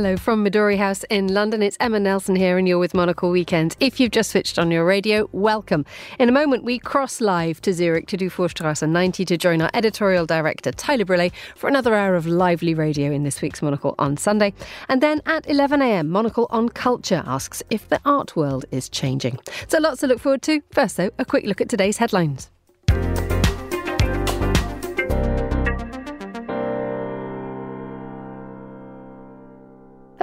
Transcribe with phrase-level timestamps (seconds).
[0.00, 1.60] Hello from Midori House in London.
[1.60, 3.76] It's Emma Nelson here, and you're with Monocle Weekends.
[3.80, 5.84] If you've just switched on your radio, welcome.
[6.18, 10.24] In a moment, we cross live to Zurich to Dufourstrasse 90 to join our editorial
[10.24, 14.54] director, Tyler Brûlé, for another hour of lively radio in this week's Monocle on Sunday.
[14.88, 19.38] And then at 11am, Monocle on Culture asks if the art world is changing.
[19.68, 20.62] So lots to look forward to.
[20.70, 22.50] First, though, a quick look at today's headlines.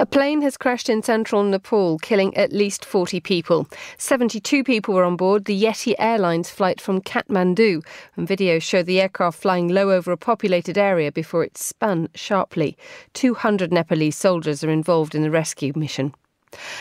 [0.00, 3.66] A plane has crashed in central Nepal, killing at least 40 people.
[3.96, 7.84] 72 people were on board the Yeti Airlines flight from Kathmandu,
[8.14, 12.78] and videos show the aircraft flying low over a populated area before it spun sharply.
[13.14, 16.14] 200 Nepalese soldiers are involved in the rescue mission.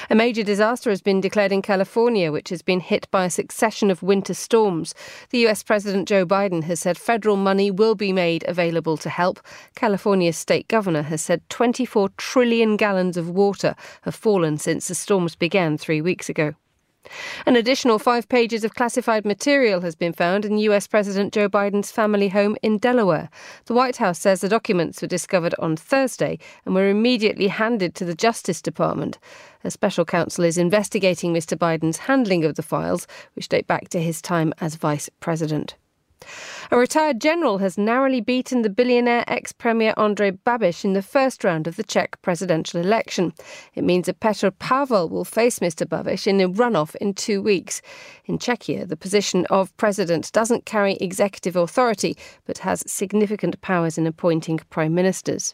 [0.09, 3.91] A major disaster has been declared in California, which has been hit by a succession
[3.91, 4.93] of winter storms.
[5.29, 9.39] The US President Joe Biden has said federal money will be made available to help.
[9.75, 15.35] California's state governor has said 24 trillion gallons of water have fallen since the storms
[15.35, 16.53] began three weeks ago.
[17.45, 21.91] An additional five pages of classified material has been found in US President Joe Biden's
[21.91, 23.30] family home in Delaware.
[23.66, 28.05] The White House says the documents were discovered on Thursday and were immediately handed to
[28.05, 29.17] the Justice Department.
[29.64, 31.58] A special counsel is investigating Mr.
[31.58, 35.75] Biden's handling of the files, which date back to his time as vice president.
[36.71, 41.43] A retired general has narrowly beaten the billionaire ex premier Andrej Babiš in the first
[41.43, 43.33] round of the Czech presidential election.
[43.75, 45.85] It means that Petr Pavel will face Mr.
[45.85, 47.83] Babiš in a runoff in two weeks.
[48.25, 54.07] In Czechia, the position of president doesn't carry executive authority but has significant powers in
[54.07, 55.53] appointing prime ministers.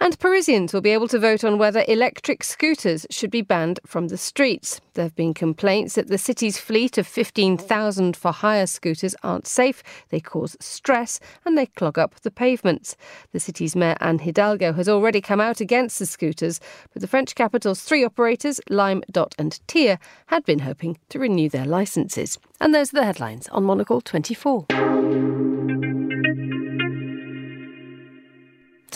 [0.00, 4.08] And Parisians will be able to vote on whether electric scooters should be banned from
[4.08, 4.80] the streets.
[4.94, 9.82] There have been complaints that the city's fleet of 15,000 for hire scooters aren't safe,
[10.10, 12.96] they cause stress, and they clog up the pavements.
[13.32, 16.60] The city's mayor, Anne Hidalgo, has already come out against the scooters,
[16.92, 21.48] but the French capital's three operators, Lime, Dot, and Tier, had been hoping to renew
[21.48, 22.38] their licences.
[22.60, 24.66] And those are the headlines on Monocle 24.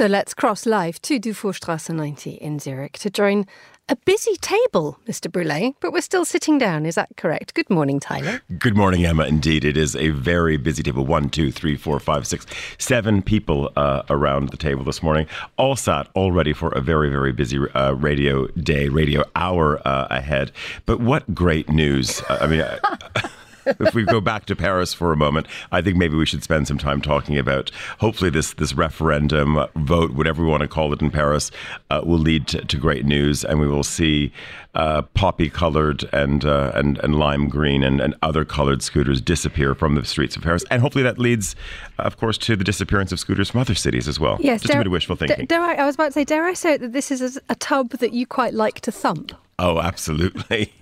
[0.00, 3.44] So let's cross live to Dufourstrasse 90 in Zurich to join
[3.86, 5.30] a busy table, Mr.
[5.30, 6.86] Brûlé, but we're still sitting down.
[6.86, 7.52] Is that correct?
[7.52, 8.40] Good morning, Tyler.
[8.58, 9.26] Good morning, Emma.
[9.26, 11.04] Indeed, it is a very busy table.
[11.04, 12.46] One, two, three, four, five, six,
[12.78, 15.26] seven people uh, around the table this morning,
[15.58, 20.06] all sat all ready for a very, very busy uh, radio day, radio hour uh,
[20.08, 20.50] ahead.
[20.86, 22.22] But what great news!
[22.30, 22.64] I mean,
[23.80, 26.68] if we go back to Paris for a moment, I think maybe we should spend
[26.68, 30.92] some time talking about hopefully this this referendum uh, vote, whatever we want to call
[30.92, 31.50] it in Paris,
[31.90, 34.32] uh, will lead to, to, great news, and we will see
[34.74, 39.74] uh, poppy colored and, uh, and and lime green and, and other colored scooters disappear
[39.74, 41.54] from the streets of Paris, and hopefully that leads,
[41.98, 44.38] of course, to the disappearance of scooters from other cities as well.
[44.40, 45.46] Yes, just dare, a bit of wishful thinking.
[45.46, 47.90] Dare I, I was about to say, dare I say that this is a tub
[47.90, 49.32] that you quite like to thump?
[49.62, 50.72] Oh, absolutely.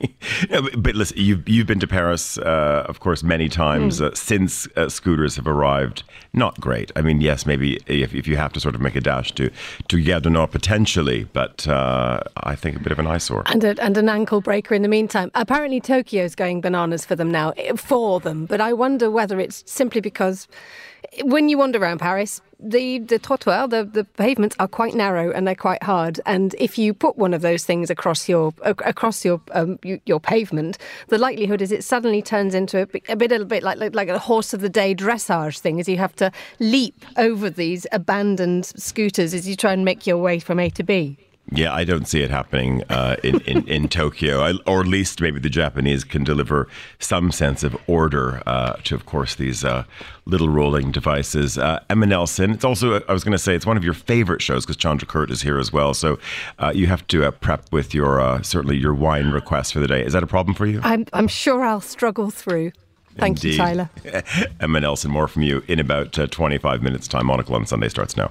[0.78, 4.06] but listen, you've, you've been to Paris, uh, of course, many times mm.
[4.06, 6.04] uh, since uh, scooters have arrived.
[6.32, 6.92] Not great.
[6.94, 9.50] I mean, yes, maybe if, if you have to sort of make a dash to,
[9.88, 13.42] to Gare potentially, but uh, I think a bit of an eyesore.
[13.46, 15.32] And, a, and an ankle breaker in the meantime.
[15.34, 18.46] Apparently, Tokyo's going bananas for them now, eh, for them.
[18.46, 20.46] But I wonder whether it's simply because
[21.22, 25.46] when you wander around Paris, the the trottoir, the, the pavements are quite narrow and
[25.46, 26.20] they're quite hard.
[26.26, 30.78] And if you put one of those things across your across your um, your pavement,
[31.08, 34.08] the likelihood is it suddenly turns into a, a bit a bit like, like like
[34.08, 38.66] a horse of the day dressage thing, as you have to leap over these abandoned
[38.66, 41.16] scooters as you try and make your way from A to B.
[41.50, 45.20] Yeah, I don't see it happening uh, in, in, in Tokyo, I, or at least
[45.20, 49.84] maybe the Japanese can deliver some sense of order uh, to, of course, these uh,
[50.26, 51.56] little rolling devices.
[51.56, 54.42] Uh, Emma Nelson, it's also, I was going to say, it's one of your favorite
[54.42, 55.94] shows because Chandra Kurt is here as well.
[55.94, 56.18] So
[56.58, 60.04] uh, you have to uh, prep with your, certainly your wine request for the day.
[60.04, 60.80] Is that a problem for you?
[60.82, 62.72] I'm, I'm sure I'll struggle through.
[63.16, 63.52] Thank Indeed.
[63.52, 63.90] you, Tyler.
[64.60, 67.26] Emma Nelson, more from you in about 25 minutes' time.
[67.26, 68.30] Monocle on Sunday starts now.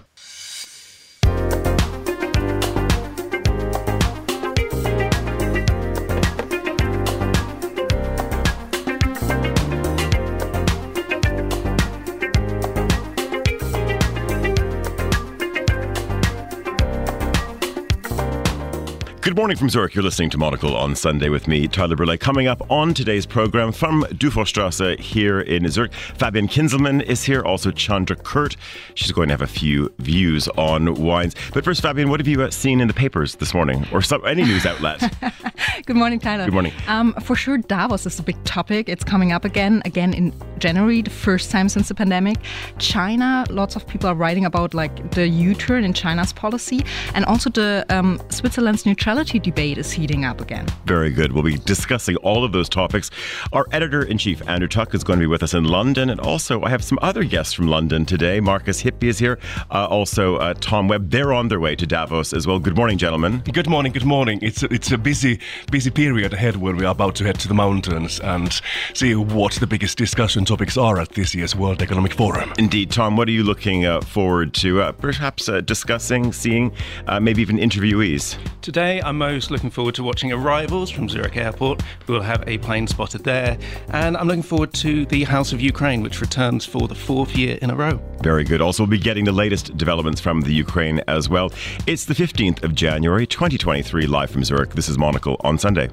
[19.38, 19.94] Morning from Zurich.
[19.94, 22.18] You're listening to Monocle on Sunday with me, Tyler Brule.
[22.18, 27.70] Coming up on today's program from Dufourstrasse here in Zurich, Fabian Kinzelmann is here, also
[27.70, 28.58] Chandra Kurt.
[28.96, 31.36] She's going to have a few views on wines.
[31.54, 34.26] But first, Fabian, what have you uh, seen in the papers this morning or some,
[34.26, 35.14] any news outlet?
[35.86, 36.46] Good morning, Tyler.
[36.46, 36.74] Good morning.
[36.88, 38.90] Um, for sure, Davos is a big topic.
[38.90, 42.38] It's coming up again, again in January, the first time since the pandemic.
[42.80, 47.52] China, lots of people are writing about like the U-turn in China's policy, and also
[47.52, 50.66] the um, Switzerland's neutrality debate is heating up again.
[50.86, 51.32] Very good.
[51.32, 53.12] We'll be discussing all of those topics.
[53.54, 56.20] Our editor in chief, Andrew Tuck, is going to be with us in London, and
[56.20, 58.40] also I have some other guests from London today.
[58.40, 59.38] Marcus Hippi is here,
[59.72, 61.12] uh, also uh, Tom Webb.
[61.12, 62.60] They're on their way to Davos as well.
[62.60, 63.44] Good morning, gentlemen.
[63.52, 63.92] Good morning.
[63.92, 64.40] Good morning.
[64.42, 65.40] It's a, it's a busy
[65.72, 68.62] busy period ahead where we are about to head to the mountains and
[68.94, 72.54] see what the biggest discussion topics are at this year's World Economic Forum.
[72.58, 73.18] Indeed, Tom.
[73.18, 74.82] What are you looking uh, forward to?
[74.82, 76.72] Uh, perhaps uh, discussing, seeing,
[77.08, 78.38] uh, maybe even interviewees.
[78.62, 81.82] Today, I'm most looking forward to watching arrivals from Zurich Airport.
[82.08, 83.58] We'll have a plane spotted there,
[83.90, 87.58] and I'm looking forward to the House of Ukraine, which returns for the fourth year
[87.62, 88.00] in a row.
[88.22, 88.62] Very good.
[88.62, 91.52] Also, we'll be getting the latest developments from the Ukraine as well.
[91.88, 94.74] It's the 15th of January, 2023, live from Zurich.
[94.74, 95.90] This is Monocle on Sunday.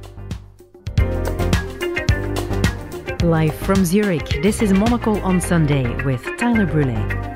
[3.23, 7.34] Live from Zurich, this is Monocle on Sunday with Tyler Brule.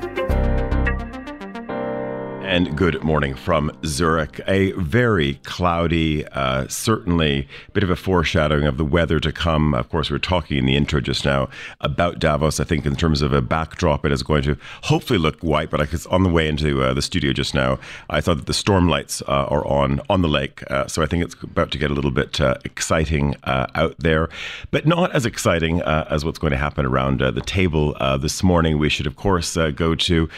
[2.49, 4.41] And good morning from Zurich.
[4.47, 9.75] A very cloudy, uh, certainly a bit of a foreshadowing of the weather to come.
[9.75, 11.49] Of course, we are talking in the intro just now
[11.79, 12.59] about Davos.
[12.59, 15.69] I think in terms of a backdrop, it is going to hopefully look white.
[15.69, 17.77] But I was on the way into uh, the studio just now.
[18.09, 21.05] I thought that the storm lights uh, are on on the lake, uh, so I
[21.05, 24.27] think it's about to get a little bit uh, exciting uh, out there,
[24.71, 28.79] but not as exciting as what's going to happen around the table this morning.
[28.79, 30.29] We should, of course, go to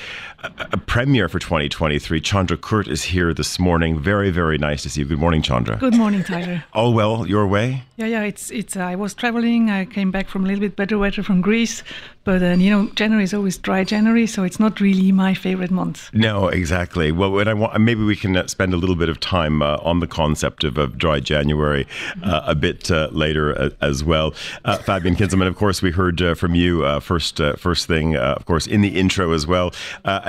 [0.43, 2.21] a, premiere for 2023.
[2.21, 3.99] Chandra Kurt is here this morning.
[3.99, 5.07] Very, very nice to see you.
[5.07, 5.77] Good morning, Chandra.
[5.77, 6.63] Good morning, Tyler.
[6.73, 7.83] All well your way?
[8.01, 8.23] Yeah, yeah.
[8.23, 8.75] It's it's.
[8.75, 9.69] Uh, I was traveling.
[9.69, 11.83] I came back from a little bit better weather from Greece,
[12.23, 15.69] but uh, you know, January is always dry January, so it's not really my favorite
[15.69, 16.09] month.
[16.11, 17.11] No, exactly.
[17.11, 19.77] Well, when I want, maybe we can uh, spend a little bit of time uh,
[19.83, 21.85] on the concept of, of dry January
[22.23, 24.31] uh, a bit uh, later as well.
[24.31, 27.39] Fabian Kinzelmann, of course, we heard from you first.
[27.57, 29.71] first thing, of course, in the intro as well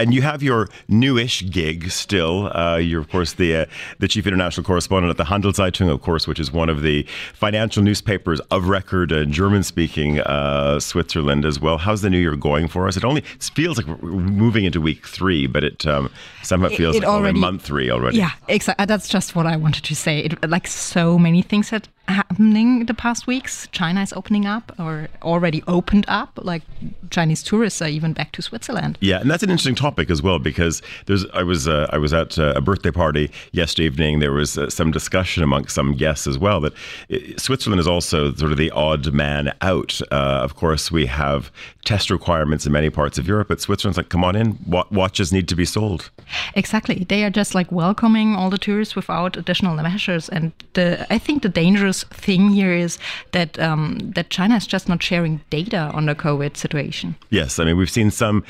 [0.03, 2.51] and you have your newish gig still.
[2.57, 3.67] Uh, you're of course the uh,
[3.99, 7.05] the chief international correspondent at the Handelszeitung, of course, which is one of the
[7.35, 11.79] financial newspapers of record in German-speaking uh, Switzerland as well.
[11.79, 12.97] How's the new year going for us?
[12.97, 16.11] It only it feels like we're moving into week three, but it um,
[16.43, 18.19] somehow feels it, it like already, month three already.
[18.19, 18.87] Yeah, exactly.
[18.87, 20.21] That's just what I wanted to say.
[20.21, 23.69] It, like so many things that happening the past weeks.
[23.73, 26.39] China is opening up or already opened up.
[26.43, 26.63] Like
[27.11, 28.99] Chinese tourists are even back to Switzerland.
[29.01, 32.13] Yeah, and that's an interesting topic as well because there's I was uh, I was
[32.13, 34.19] at uh, a birthday party yesterday evening.
[34.19, 36.73] There was uh, some discussion amongst some guests as well that
[37.09, 40.01] it, Switzerland is also sort of the odd man out.
[40.11, 41.53] Uh, of course, we have
[41.85, 44.59] test requirements in many parts of Europe, but Switzerland's like, come on in,
[44.91, 46.11] watches need to be sold.
[46.55, 51.19] Exactly, they are just like welcoming all the tourists without additional measures, and the I
[51.19, 52.99] think the dangerous thing here is
[53.33, 57.17] that um, that China is just not sharing data on the COVID situation.
[57.29, 58.45] Yes, I mean we've seen some,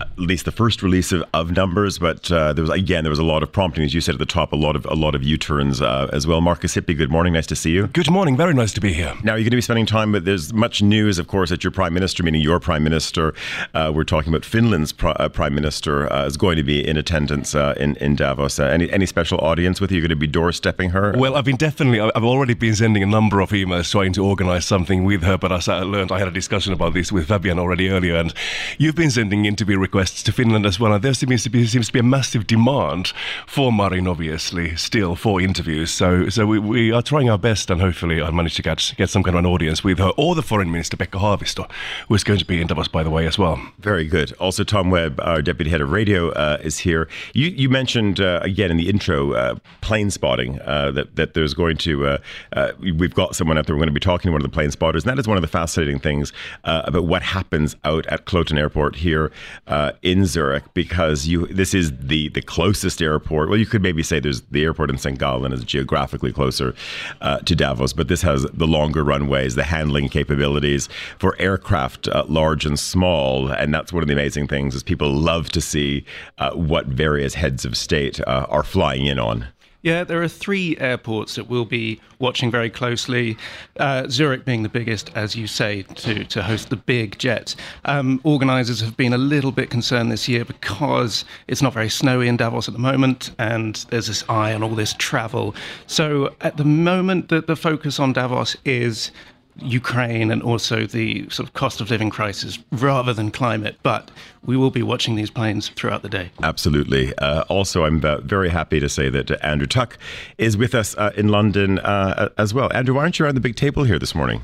[0.00, 3.18] at least the first release of, of numbers, but uh, there was again there was
[3.18, 5.14] a lot of prompting, as you said at the top, a lot of a lot
[5.14, 6.40] of U-turns uh, as well.
[6.40, 7.88] Marcus Hippi, good morning, nice to see you.
[7.88, 9.14] Good morning, very nice to be here.
[9.24, 11.70] Now you're going to be spending time, but there's much news, of course, that your
[11.70, 13.34] prime minister, meaning your prime minister,
[13.72, 17.54] uh, we're talking about Finland's uh, prime minister, uh, is going to be in attendance
[17.54, 18.60] uh, in in Davos.
[18.60, 19.96] any any special audience with you?
[19.96, 21.14] You're going to be doorstepping her?
[21.16, 24.66] Well, I've been definitely, I've already been sending a number of emails trying to organize
[24.66, 27.58] something with her, but as I learned, I had a discussion about this with Fabian
[27.58, 28.34] already earlier, and
[28.76, 31.86] you've been sending interview requests to Finland as well, and there seems to be, seems
[31.86, 33.12] to be a massive demand
[33.46, 35.90] for Marin, obviously, still for interviews.
[35.90, 39.10] So, so we, we are trying our best, and hopefully I'll manage to get, get
[39.10, 41.70] some kind of an audience with her, or the Foreign Minister, Pekka Haavisto,
[42.08, 43.60] who is going to be in Davos, by the way, as well.
[43.78, 44.32] Very good.
[44.34, 47.08] Also, Tom Webb, our Deputy Head of Radio, uh, is here.
[47.34, 51.54] You, you mentioned, uh, again, in the intro, uh, plane spotting, uh, that, that there's
[51.54, 52.18] going to, uh,
[52.54, 53.74] uh, we've got someone out there.
[53.74, 55.36] We're going to be talking to one of the plane spotters, and that is one
[55.36, 56.32] of the fascinating things
[56.64, 59.30] about what happens out at Kloten Airport here
[60.02, 63.48] in Zurich, because you this is the the closest airport.
[63.48, 65.18] Well, you could maybe say there's the airport in St.
[65.18, 66.74] Gallen is geographically closer
[67.20, 72.64] to Davos, but this has the longer runways, the handling capabilities for aircraft uh, large
[72.64, 76.04] and small, and that's one of the amazing things is people love to see
[76.38, 79.46] uh, what various heads of state uh, are flying in on.
[79.82, 83.36] Yeah, there are three airports that we'll be watching very closely.
[83.80, 87.56] Uh, Zurich being the biggest, as you say, to, to host the big jets.
[87.84, 92.28] Um, organisers have been a little bit concerned this year because it's not very snowy
[92.28, 95.52] in Davos at the moment, and there's this eye on all this travel.
[95.88, 99.10] So at the moment, the, the focus on Davos is
[99.56, 103.76] Ukraine and also the sort of cost of living crisis rather than climate.
[103.82, 104.10] But
[104.44, 106.30] we will be watching these planes throughout the day.
[106.42, 107.14] Absolutely.
[107.18, 109.98] Uh, also, I'm uh, very happy to say that uh, Andrew Tuck
[110.38, 112.72] is with us uh, in London uh, as well.
[112.72, 114.42] Andrew, why aren't you around the big table here this morning?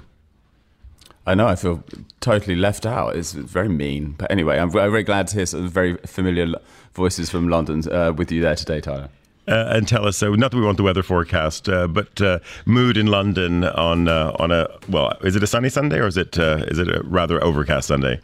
[1.26, 1.46] I know.
[1.46, 1.84] I feel
[2.20, 3.16] totally left out.
[3.16, 4.14] It's very mean.
[4.16, 6.54] But anyway, I'm very glad to hear some very familiar
[6.94, 9.10] voices from London uh, with you there today, Tyler
[9.49, 10.23] and tell us.
[10.23, 14.09] Uh, not that we want the weather forecast, uh, but uh, mood in London on
[14.09, 16.88] uh, on a well, is it a sunny Sunday or is it uh, is it
[16.88, 18.21] a rather overcast Sunday?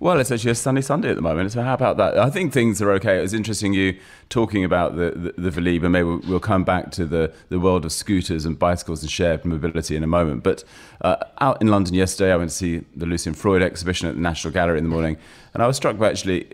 [0.00, 1.52] Well, it's actually a sunny Sunday at the moment.
[1.52, 2.16] So how about that?
[2.16, 3.18] I think things are okay.
[3.18, 3.98] It was interesting you
[4.30, 7.84] talking about the the, the and maybe we'll, we'll, come back to the, the world
[7.84, 10.42] of scooters and bicycles and shared mobility in a moment.
[10.42, 10.64] But
[11.02, 14.22] uh, out in London yesterday, I went to see the Lucian Freud exhibition at the
[14.22, 15.18] National Gallery in the morning,
[15.52, 16.48] and I was struck by actually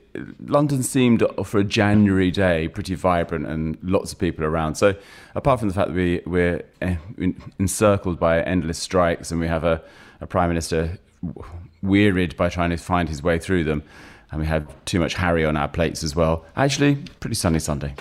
[0.44, 4.74] London seemed for a January day pretty vibrant and lots of people around.
[4.74, 4.96] So
[5.36, 6.96] apart from the fact that we we're eh,
[7.60, 9.80] encircled by endless strikes and we have a,
[10.20, 10.98] a prime minister
[11.86, 13.82] wearied by trying to find his way through them.
[14.30, 16.44] And we had too much Harry on our plates as well.
[16.56, 17.94] Actually, pretty sunny Sunday.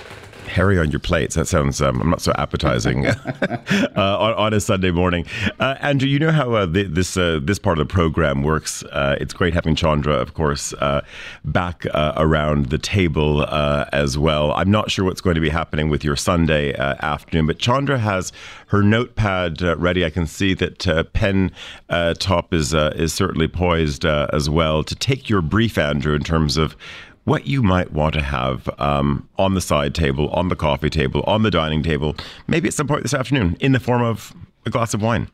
[0.55, 1.35] Harry on your plates.
[1.35, 5.25] That sounds um, I'm not so appetizing uh, on, on, a Sunday morning.
[5.59, 8.81] Uh, Andrew, you know how uh, the, this uh, this part of the program works.
[8.83, 11.01] Uh, it's great having Chandra, of course, uh,
[11.43, 13.45] back around the table
[13.91, 14.53] as well.
[14.53, 18.31] I'm not sure what's going to be happening with your Sunday afternoon, but Chandra has
[18.67, 20.05] her notepad ready.
[20.05, 21.51] I can see that pen
[22.19, 26.77] top is is certainly poised as well to take your brief, Andrew, in terms of
[27.25, 31.23] what you might want to have um, on the side table, on the coffee table,
[31.27, 32.15] on the dining table,
[32.47, 34.33] maybe at some point this afternoon in the form of
[34.65, 35.29] a glass of wine.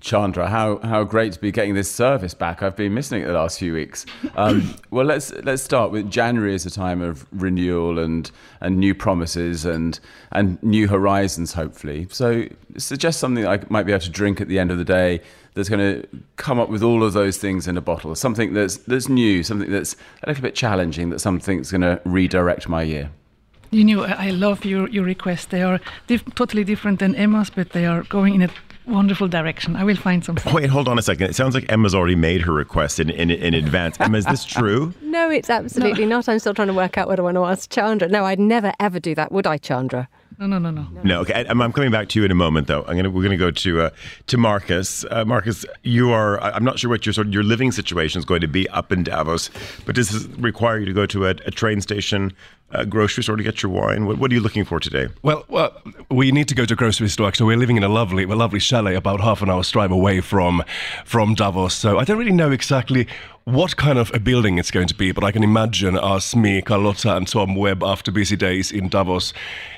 [0.00, 2.60] Chandra, how, how great to be getting this service back.
[2.60, 4.04] I've been missing it the last few weeks.
[4.34, 8.28] Um, well, let's let's start with January is a time of renewal and
[8.60, 10.00] and new promises and
[10.32, 12.08] and new horizons, hopefully.
[12.10, 12.46] So
[12.78, 15.20] suggest something I might be able to drink at the end of the day
[15.54, 18.14] that's going to come up with all of those things in a bottle.
[18.14, 22.68] Something that's that's new, something that's a little bit challenging, that something's going to redirect
[22.68, 23.10] my year.
[23.70, 25.46] You know, I love your, your requests.
[25.46, 28.50] They are dif- totally different than Emma's, but they are going in a
[28.86, 29.76] wonderful direction.
[29.76, 30.52] I will find something.
[30.54, 31.30] Wait, hold on a second.
[31.30, 33.98] It sounds like Emma's already made her request in, in, in advance.
[33.98, 34.92] Emma, is this true?
[35.12, 36.16] No, it's absolutely no.
[36.16, 36.28] not.
[36.30, 38.08] I'm still trying to work out what I want to ask Chandra.
[38.08, 40.08] No, I'd never ever do that, would I, Chandra?
[40.46, 41.02] No, no, no, no.
[41.04, 41.46] No, okay.
[41.48, 42.82] I'm, I'm coming back to you in a moment, though.
[42.84, 43.90] I'm gonna we're gonna go to uh,
[44.26, 45.04] to Marcus.
[45.08, 46.40] Uh, Marcus, you are.
[46.42, 48.90] I'm not sure what your sort of your living situation is going to be up
[48.90, 49.50] in Davos,
[49.86, 52.32] but does this require you to go to a, a train station,
[52.72, 54.06] a grocery store to get your wine?
[54.06, 55.08] What, what, are you looking for today?
[55.22, 57.28] Well, well, we need to go to a grocery store.
[57.28, 60.20] Actually, we're living in a lovely, a lovely chalet about half an hour's drive away
[60.20, 60.62] from
[61.04, 61.74] from Davos.
[61.74, 63.06] So I don't really know exactly
[63.44, 66.62] what kind of a building it's going to be, but I can imagine us, me,
[66.62, 69.32] Carlotta, and Tom Webb, after busy days in Davos,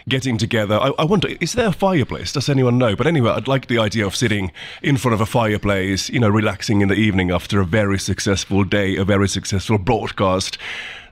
[0.07, 0.79] getting together.
[0.79, 2.33] I, I, wonder, is there a fireplace?
[2.33, 2.95] Does anyone know?
[2.95, 6.29] But anyway, I'd like the idea of sitting in front of a fireplace, you know,
[6.29, 10.59] relaxing in the evening after a very successful day, a very successful broadcast,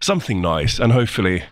[0.01, 1.45] something nice, and hopefully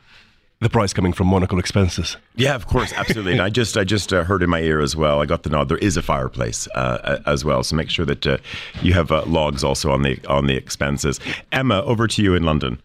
[0.61, 2.17] the price coming from Monocle expenses.
[2.37, 3.33] Yeah, of course, absolutely.
[3.33, 5.21] and I just I just uh, heard in my ear as well.
[5.21, 5.69] I got the nod.
[5.69, 8.39] There is a fireplace uh, as well, so make sure that uh,
[8.83, 11.19] you have uh, logs also on the on the expenses.
[11.51, 12.81] Emma, over to you in London.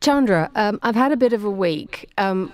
[0.00, 2.08] Chandra, um, I've had a bit of a week.
[2.18, 2.52] Um,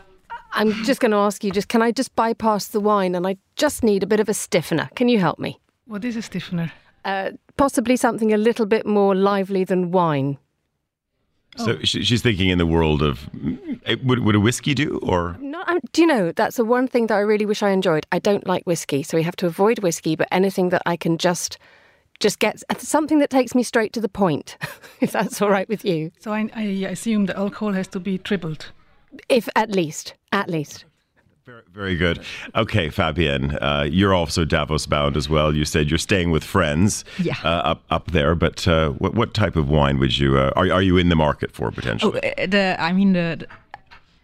[0.53, 3.37] I'm just going to ask you, just can I just bypass the wine and I
[3.57, 4.89] just need a bit of a stiffener?
[4.95, 5.61] Can you help me?
[5.87, 6.73] What is a stiffener?
[7.05, 10.39] Uh, possibly something a little bit more lively than wine.
[11.57, 11.79] So oh.
[11.83, 13.29] she's thinking in the world of
[13.87, 15.63] eh, would, would a whiskey do or no?
[15.67, 18.07] Um, do you know that's the one thing that I really wish I enjoyed.
[18.13, 20.17] I don't like whiskey, so we have to avoid whiskey.
[20.17, 21.59] But anything that I can just
[22.21, 24.57] just get something that takes me straight to the point,
[25.01, 26.11] if that's all right with you.
[26.21, 28.73] So I, I assume the alcohol has to be tripled.
[29.29, 30.85] If at least, at least.
[31.45, 32.21] Very, very good.
[32.55, 35.55] Okay, Fabian, uh, you're also Davos bound as well.
[35.55, 37.37] You said you're staying with friends yeah.
[37.45, 40.73] uh, up up there, but uh, what what type of wine would you uh, are
[40.73, 42.19] are you in the market for potentially?
[42.25, 43.47] Oh, uh, the, I mean, the,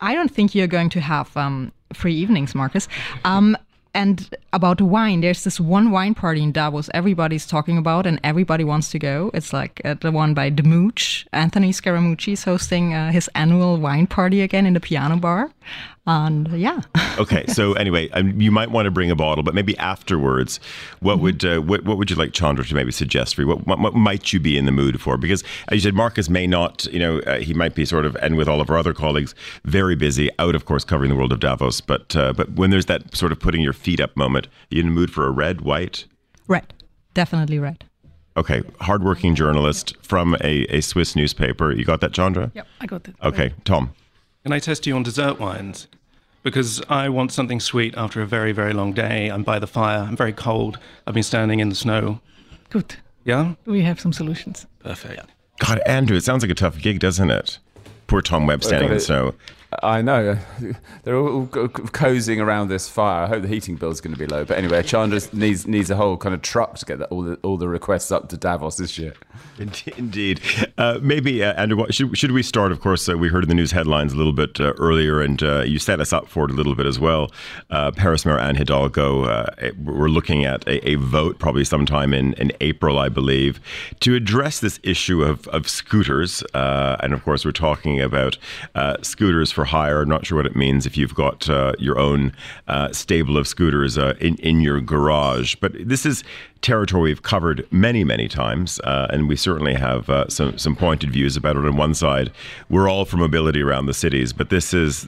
[0.01, 2.89] I don't think you're going to have um, free evenings, Marcus.
[3.27, 3.55] Um,
[3.93, 8.63] and about wine, there's this one wine party in Davos everybody's talking about and everybody
[8.63, 9.31] wants to go.
[9.35, 11.27] It's like uh, the one by the Mooch.
[11.33, 15.51] Anthony Scaramucci is hosting uh, his annual wine party again in the piano bar.
[16.07, 16.81] And yeah.
[17.19, 20.59] okay, so anyway, um, you might want to bring a bottle, but maybe afterwards,
[21.01, 21.23] what mm-hmm.
[21.23, 23.49] would uh, what, what would you like Chandra to maybe suggest for you?
[23.49, 25.17] What, what, what, might you be in the mood for?
[25.17, 28.17] Because as you said, Marcus may not, you know, uh, he might be sort of,
[28.17, 31.33] and with all of our other colleagues, very busy, out of course covering the world
[31.33, 31.81] of Davos.
[31.81, 34.81] But uh, but when there's that sort of putting your feet up moment, are you
[34.81, 36.07] in the mood for a red, white?
[36.49, 36.73] Red,
[37.15, 37.85] definitely red.
[38.37, 41.73] Okay, hardworking journalist from a, a Swiss newspaper.
[41.73, 42.51] You got that, Chandra?
[42.55, 43.15] Yep, I got it.
[43.23, 43.93] Okay, Tom.
[44.43, 45.87] Can I test you on dessert wines?
[46.43, 49.29] Because I want something sweet after a very, very long day.
[49.29, 50.01] I'm by the fire.
[50.01, 50.79] I'm very cold.
[51.07, 52.21] I've been standing in the snow.
[52.71, 52.97] Good.
[53.25, 53.55] Yeah?
[53.67, 54.67] We have some solutions.
[54.79, 55.27] Perfect.
[55.59, 57.59] God, Andrew, it sounds like a tough gig, doesn't it?
[58.07, 59.35] Poor Tom Webb standing in the snow.
[59.83, 60.37] I know.
[61.05, 63.25] They're all cozying around this fire.
[63.25, 64.45] I hope the heating bill's going to be low.
[64.45, 67.37] But anyway, Chandra needs needs a whole kind of truck to get the, all the
[67.43, 69.15] all the requests up to Davos this year.
[69.97, 70.41] Indeed.
[70.79, 72.73] Uh, maybe, uh, Andrew, should, should we start?
[72.73, 75.43] Of course, uh, we heard in the news headlines a little bit uh, earlier, and
[75.43, 77.31] uh, you set us up for it a little bit as well.
[77.69, 79.47] Uh, Paris Mayor Anne Hidalgo,
[79.85, 83.61] we're looking at a, a, vote probably sometime in, in April, I believe,
[84.01, 86.43] to address this issue of, of scooters.
[86.55, 88.39] and of course, we're talking about
[89.03, 90.01] scooters for hire.
[90.01, 92.33] I'm not sure what it means if you've got uh, your own
[92.67, 95.55] uh, stable of scooters uh, in, in your garage.
[95.57, 96.25] But this is
[96.63, 101.11] territory we've covered many, many times, uh, and we certainly have uh, some some pointed
[101.11, 101.65] views about it.
[101.65, 102.31] On one side,
[102.69, 105.05] we're all for mobility around the cities, but this is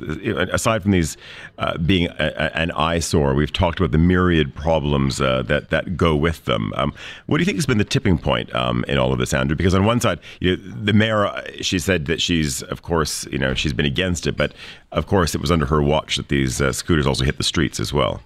[0.52, 1.16] aside from these
[1.58, 3.34] uh, being a, an eyesore.
[3.34, 6.72] We've talked about the myriad problems uh, that that go with them.
[6.76, 6.94] Um,
[7.26, 9.56] what do you think has been the tipping point um, in all of this, Andrew?
[9.56, 11.30] Because on one side, you know, the mayor,
[11.60, 14.54] she said that she's, of course, you know, she's been against it, but
[14.90, 17.78] of course, it was under her watch that these uh, scooters also hit the streets
[17.80, 18.20] as well.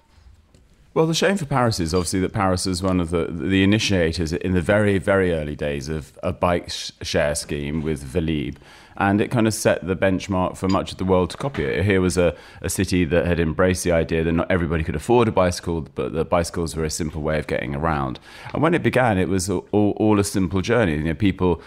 [0.97, 4.33] Well, the shame for Paris is obviously that Paris was one of the, the initiators
[4.33, 6.71] in the very, very early days of a bike
[7.03, 8.55] share scheme with Velib.
[8.95, 11.85] And it kind of set the benchmark for much of the world to copy it.
[11.85, 15.27] Here was a, a city that had embraced the idea that not everybody could afford
[15.27, 18.19] a bicycle, but that bicycles were a simple way of getting around.
[18.51, 20.95] And when it began, it was all, all a simple journey.
[20.95, 21.61] You know, people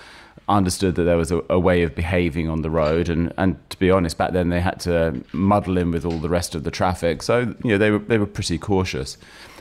[0.57, 3.09] understood that there was a, a, way of behaving on the road.
[3.09, 6.29] And, and to be honest, back then they had to muddle in with all the
[6.29, 7.23] rest of the traffic.
[7.23, 9.17] So, you know, they were, they were pretty cautious.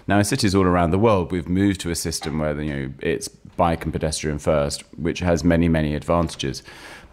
[0.08, 2.94] Now, in cities all around the world, we've moved to a system where, you know,
[3.00, 6.64] it's bike and pedestrian first, which has many, many advantages.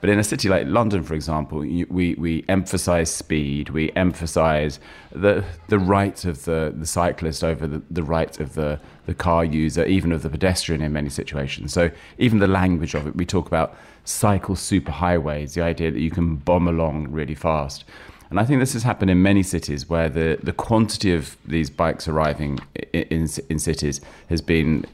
[0.01, 4.79] But in a city like London, for example, we, we emphasize speed, we emphasize
[5.11, 9.45] the, the right of the, the cyclist over the, the right of the, the car
[9.45, 11.73] user, even of the pedestrian in many situations.
[11.73, 16.11] So even the language of it, we talk about cycle superhighways, the idea that you
[16.11, 17.85] can bomb along really fast.
[18.29, 21.71] And I think this has happened in many cities where the, the quantity of these
[21.71, 22.59] bikes arriving
[22.93, 24.85] in, in, in cities has been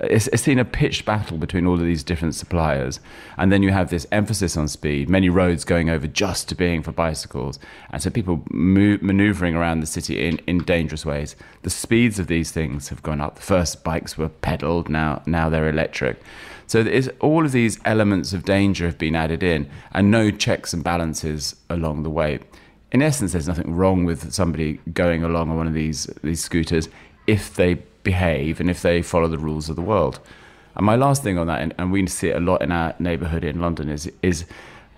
[0.00, 3.00] it's, it's seen a pitched battle between all of these different suppliers.
[3.36, 6.82] And then you have this emphasis on speed, many roads going over just to being
[6.82, 7.58] for bicycles.
[7.90, 11.36] And so people move, maneuvering around the city in, in dangerous ways.
[11.62, 13.36] The speeds of these things have gone up.
[13.36, 16.20] The first bikes were pedaled, now, now they're electric.
[16.66, 16.86] So
[17.20, 21.56] all of these elements of danger have been added in, and no checks and balances
[21.70, 22.40] along the way.
[22.92, 26.88] In essence, there's nothing wrong with somebody going along on one of these these scooters
[27.26, 30.20] if they behave and if they follow the rules of the world.
[30.76, 33.44] And my last thing on that, and, we see it a lot in our neighbourhood
[33.44, 34.44] in London, is is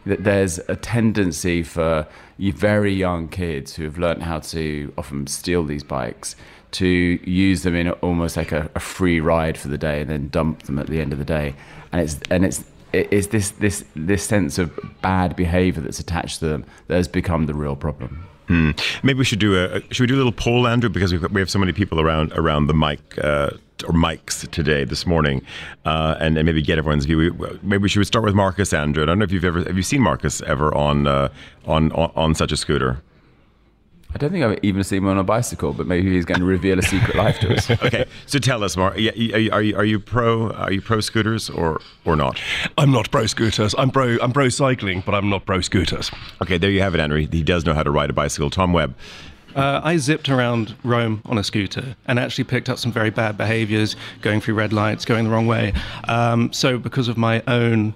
[0.06, 2.06] that there's a tendency for
[2.38, 6.36] very young kids who have learned how to often steal these bikes
[6.72, 10.28] to use them in almost like a, a free ride for the day and then
[10.28, 11.54] dump them at the end of the day.
[11.92, 16.48] And it's and it's it's this this this sense of bad behaviour that's attached to
[16.48, 18.26] them that has become the real problem.
[18.50, 18.72] Hmm.
[19.04, 21.48] Maybe we should do a should we do a little poll, Andrew, because we have
[21.48, 23.50] so many people around around the mic uh,
[23.86, 25.40] or mics today this morning,
[25.84, 27.32] uh, and, and, maybe get everyone's view.
[27.62, 29.04] Maybe we should start with Marcus, Andrew.
[29.04, 31.28] I don't know if you've ever have you seen Marcus ever on uh,
[31.66, 33.00] on, on on such a scooter.
[34.14, 36.46] I don't think I've even seen him on a bicycle, but maybe he's going to
[36.46, 37.70] reveal a secret life to us.
[37.82, 38.96] okay, so tell us, Mark.
[38.96, 40.50] Are you, are you, are you pro?
[40.50, 42.40] Are you pro scooters or or not?
[42.76, 43.74] I'm not pro scooters.
[43.78, 44.18] I'm pro.
[44.20, 46.10] I'm pro cycling, but I'm not pro scooters.
[46.42, 47.28] Okay, there you have it, Henry.
[47.30, 48.50] He does know how to ride a bicycle.
[48.50, 48.94] Tom Webb.
[49.54, 53.36] Uh, I zipped around Rome on a scooter and actually picked up some very bad
[53.36, 55.72] behaviors, going through red lights, going the wrong way.
[56.06, 57.94] Um, so, because of my own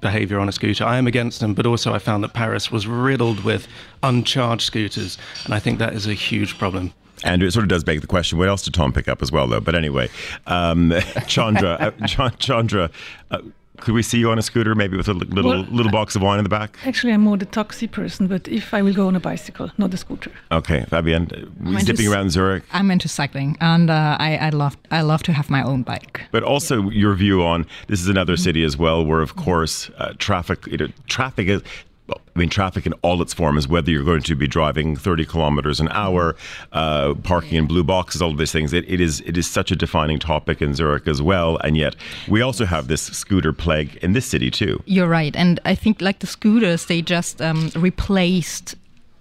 [0.00, 0.84] behavior on a scooter.
[0.84, 3.68] I am against them, but also I found that Paris was riddled with
[4.02, 6.92] uncharged scooters, and I think that is a huge problem.
[7.24, 9.32] And it sort of does beg the question: What else did Tom pick up as
[9.32, 9.60] well, though?
[9.60, 10.10] But anyway,
[10.46, 10.92] um,
[11.26, 12.90] Chandra, uh, Chandra.
[13.30, 13.38] Uh,
[13.78, 16.22] could we see you on a scooter, maybe with a little well, little box of
[16.22, 16.78] wine in the back?
[16.84, 19.92] Actually, I'm more the taxi person, but if I will go on a bicycle, not
[19.94, 20.30] a scooter.
[20.50, 21.30] Okay, Fabian,
[21.66, 22.64] uh, zipping around Zurich.
[22.72, 26.22] I'm into cycling, and uh, I, I love I love to have my own bike.
[26.30, 30.12] But also your view on this is another city as well, where of course uh,
[30.18, 31.62] traffic you know, traffic is
[32.08, 35.80] I mean, traffic in all its forms, whether you're going to be driving 30 kilometers
[35.80, 36.36] an hour,
[36.72, 38.72] uh, parking in blue boxes, all of these things.
[38.72, 41.56] It, it is it is such a defining topic in Zurich as well.
[41.58, 41.96] And yet,
[42.28, 44.82] we also have this scooter plague in this city too.
[44.86, 48.76] You're right, and I think like the scooters, they just um, replaced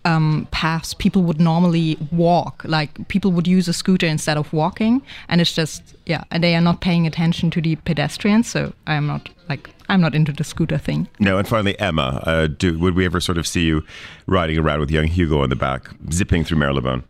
[0.06, 2.64] um, paths people would normally walk.
[2.66, 6.56] Like people would use a scooter instead of walking, and it's just yeah, and they
[6.56, 8.48] are not paying attention to the pedestrians.
[8.48, 11.08] So I'm not like I'm not into the scooter thing.
[11.20, 13.84] No, and finally, Emma, uh, do, would we ever sort of see you
[14.28, 17.04] riding around with young Hugo on the back, zipping through Marylebone?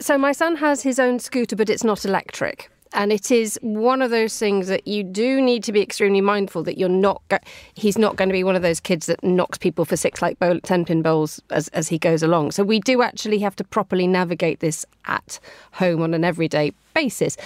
[0.00, 2.70] So my son has his own scooter, but it's not electric.
[2.94, 6.62] And it is one of those things that you do need to be extremely mindful
[6.62, 7.20] that you're not.
[7.28, 7.38] Go-
[7.74, 10.38] he's not going to be one of those kids that knocks people for six like
[10.38, 12.52] bowl- ten pin bowls as as he goes along.
[12.52, 15.38] So we do actually have to properly navigate this at
[15.72, 17.36] home on an everyday basis.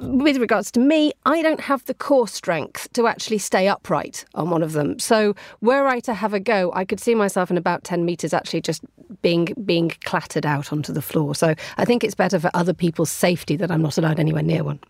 [0.00, 4.50] With regards to me, I don't have the core strength to actually stay upright on
[4.50, 4.98] one of them.
[4.98, 8.32] So were I to have a go, I could see myself in about ten meters
[8.32, 8.82] actually just
[9.20, 11.34] being being clattered out onto the floor.
[11.34, 14.64] So I think it's better for other people's safety that I'm not allowed anywhere near
[14.64, 14.80] one.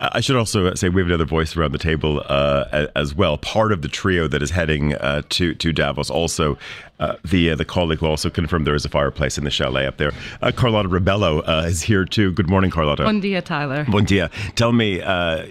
[0.00, 3.38] I should also say we have another voice around the table uh, as well.
[3.38, 6.10] Part of the trio that is heading uh, to to Davos.
[6.10, 6.58] Also,
[6.98, 9.86] uh, the uh, the colleague who also confirmed there is a fireplace in the chalet
[9.86, 10.12] up there.
[10.42, 12.32] Uh, Carlotta Rebelo uh, is here too.
[12.32, 13.04] Good morning, Carlotta.
[13.04, 13.84] Bon dia, Tyler.
[13.88, 14.30] Bon dia.
[14.54, 14.98] Tell me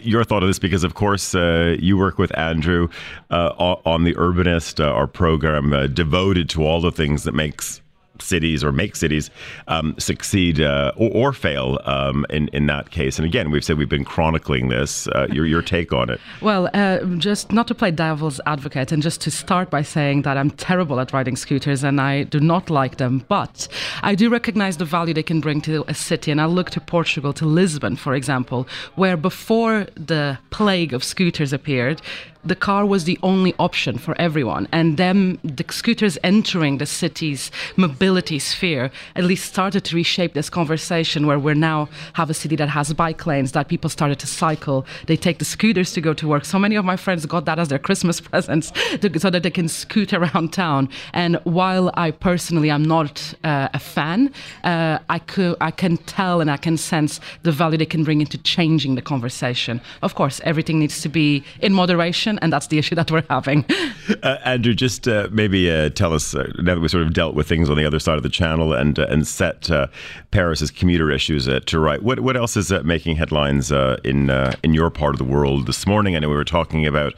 [0.01, 2.89] your thought of this because, of course, you work with Andrew
[3.29, 7.82] on the Urbanist, our program devoted to all the things that makes
[8.21, 9.29] cities or make cities
[9.67, 13.17] um, succeed uh, or, or, fail um, in in that case.
[13.17, 15.08] And again, we've said we've been chronicling this.
[15.08, 16.19] Uh, your your take on it?
[16.41, 20.38] Well, uh, just not to play devil's advocate, and just to start by saying that
[20.38, 23.67] I'm terrible at riding scooters and I do not like them, but
[24.03, 26.32] I do recognize the value they can bring to a city.
[26.32, 31.53] And I look to Portugal, to Lisbon, for example, where before the plague of scooters
[31.53, 32.01] appeared,
[32.43, 34.67] the car was the only option for everyone.
[34.71, 40.49] And them, the scooters entering the city's mobility sphere, at least started to reshape this
[40.49, 44.28] conversation where we now have a city that has bike lanes, that people started to
[44.28, 44.86] cycle.
[45.08, 46.45] They take the scooters to go to work.
[46.45, 48.71] So many of my friends got that as their Christmas presents
[49.02, 50.89] to, so that they can scoot around town.
[51.13, 54.32] And while I personally am not uh, a fan,
[54.63, 58.21] uh, I, could, I can tell and I can sense the value they can bring
[58.21, 59.82] into changing the conversation.
[60.02, 63.65] Of course, everything needs to be in moderation and that's the issue that we're having.
[64.23, 67.35] Uh, Andrew, just uh, maybe uh, tell us uh, now that we sort of dealt
[67.35, 69.85] with things on the other side of the channel and uh, and set uh,
[70.31, 72.01] Paris's commuter issues to right.
[72.01, 74.31] What what else is making headlines in
[74.63, 76.15] in your part of the world this morning?
[76.15, 77.13] I know we were talking about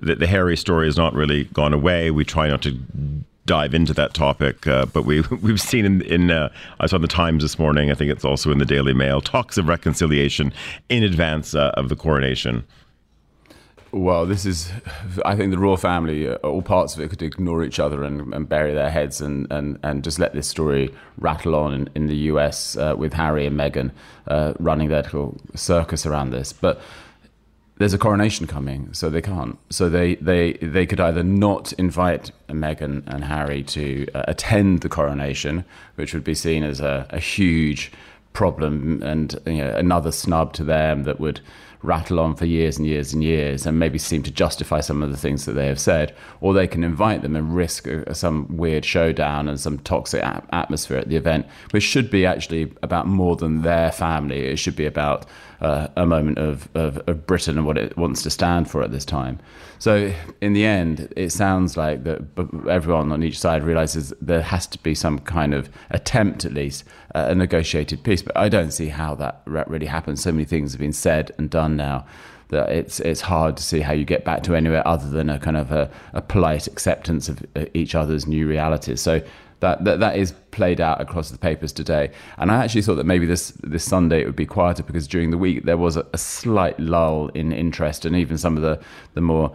[0.00, 2.12] that the Harry story has not really gone away.
[2.12, 2.78] We try not to
[3.46, 7.02] dive into that topic, uh, but we we've seen in, in uh, I saw in
[7.02, 7.90] the Times this morning.
[7.90, 10.52] I think it's also in the Daily Mail talks of reconciliation
[10.88, 12.66] in advance uh, of the coronation.
[13.92, 14.70] Well, this is,
[15.24, 18.34] I think the royal family, uh, all parts of it could ignore each other and,
[18.34, 22.06] and bury their heads and, and, and just let this story rattle on in, in
[22.06, 23.92] the US uh, with Harry and Meghan
[24.26, 26.52] uh, running their little circus around this.
[26.52, 26.80] But
[27.78, 29.56] there's a coronation coming, so they can't.
[29.70, 34.88] So they, they, they could either not invite Meghan and Harry to uh, attend the
[34.88, 37.92] coronation, which would be seen as a, a huge
[38.32, 41.40] problem and you know, another snub to them that would
[41.82, 45.10] rattle on for years and years and years and maybe seem to justify some of
[45.10, 48.56] the things that they have said, or they can invite them and risk a, some
[48.56, 53.36] weird showdown and some toxic atmosphere at the event, which should be actually about more
[53.36, 54.46] than their family.
[54.46, 55.26] It should be about
[55.60, 58.92] uh, a moment of, of, of, Britain and what it wants to stand for at
[58.92, 59.38] this time.
[59.78, 62.22] So, in the end, it sounds like that
[62.68, 66.84] everyone on each side realizes there has to be some kind of attempt, at least,
[67.14, 68.22] a negotiated peace.
[68.22, 70.22] But I don't see how that really happens.
[70.22, 72.06] So many things have been said and done now
[72.48, 75.38] that it's it's hard to see how you get back to anywhere other than a
[75.38, 79.00] kind of a, a polite acceptance of uh, each other's new realities.
[79.00, 79.20] So
[79.60, 82.10] that, that that is played out across the papers today.
[82.38, 85.30] And I actually thought that maybe this this Sunday it would be quieter because during
[85.30, 88.80] the week there was a, a slight lull in interest, and even some of the
[89.14, 89.54] the more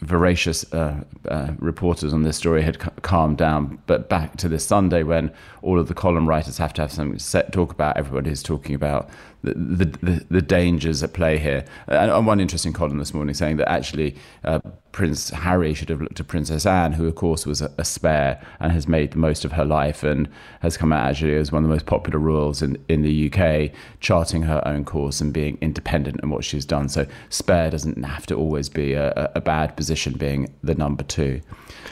[0.00, 3.78] voracious uh, uh, reporters on this story had calmed down.
[3.86, 7.52] But back to this Sunday, when all of the column writers have to have set
[7.52, 9.08] talk about, everybody is talking about
[9.42, 11.64] the, the, the, dangers at play here.
[11.86, 14.58] And one interesting column this morning saying that actually uh,
[14.92, 18.40] Prince Harry should have looked to Princess Anne, who of course was a, a, spare
[18.58, 20.28] and has made the most of her life and
[20.60, 23.70] has come out actually as one of the most popular royals in, in the UK,
[24.00, 26.88] charting her own course and being independent in what she's done.
[26.88, 31.40] So spare doesn't have to always be a, a bad position being the number two.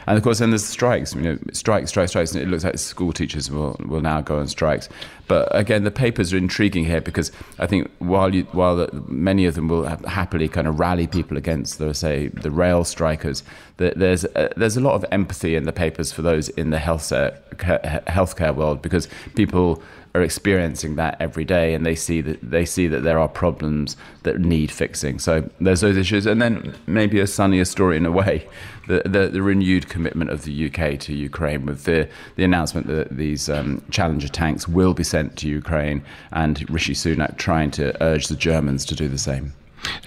[0.07, 1.15] And of course, then there's strikes.
[1.15, 2.33] You know, strikes, strikes, strikes.
[2.33, 4.89] And it looks like school teachers will will now go on strikes.
[5.27, 9.57] But again, the papers are intriguing here because I think while you, while many of
[9.57, 13.43] them will happily kind of rally people against the say the rail strikers,
[13.77, 17.11] there's a, there's a lot of empathy in the papers for those in the health
[17.11, 19.83] healthcare world because people
[20.17, 23.97] are experiencing that every day, and they see that they see that there are problems
[24.23, 25.19] that need fixing.
[25.19, 28.49] So there's those issues, and then maybe a sunnier story in a way,
[28.89, 33.17] the the, the renewed commitment of the UK to Ukraine with the the announcement that
[33.17, 38.29] these um, Challenger tanks will be sent to Ukraine, and Rishi Sunak trying to urge
[38.29, 39.53] the Germans to do the same.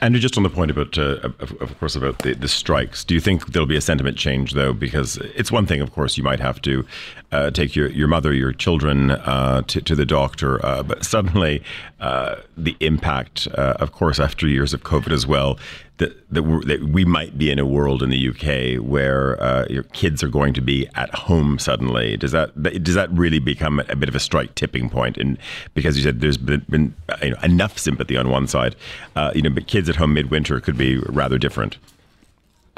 [0.01, 3.13] Andrew, just on the point about, uh, of, of, course, about the, the, strikes, do
[3.13, 4.73] you think there'll be a sentiment change, though?
[4.73, 6.85] Because it's one thing, of course, you might have to
[7.31, 11.63] uh, take your, your mother, your children uh, to, to the doctor, uh, but suddenly
[11.99, 15.57] uh, the impact, uh, of course, after years of COVID as well,
[15.97, 19.83] that that, that, we might be in a world in the UK where uh, your
[19.83, 22.17] kids are going to be at home suddenly.
[22.17, 25.17] Does that does that really become a bit of a strike tipping point?
[25.17, 25.37] And
[25.73, 28.75] because you said there's been, been you know, enough sympathy on one side,
[29.15, 31.77] uh, you know, but kids at home midwinter could be rather different.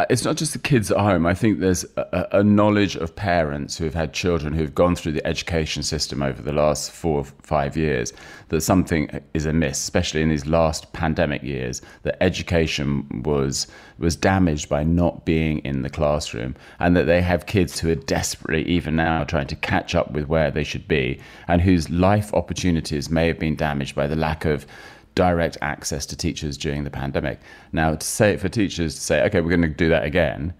[0.10, 1.26] It's not just the kids at home.
[1.26, 5.12] I think there's a, a, knowledge of parents who have had children who've gone through
[5.14, 8.14] the education system over the last four or five years
[8.50, 11.82] that something is amiss, especially in these last pandemic years.
[12.04, 17.46] That education was was damaged by not being in the classroom, and that they have
[17.46, 21.20] kids who are desperately, even now, trying to catch up with where they should be,
[21.48, 24.66] and whose life opportunities may have been damaged by the lack of
[25.16, 27.40] direct access to teachers during the pandemic.
[27.72, 30.54] Now, to say for teachers to say, okay, we're going to do that again,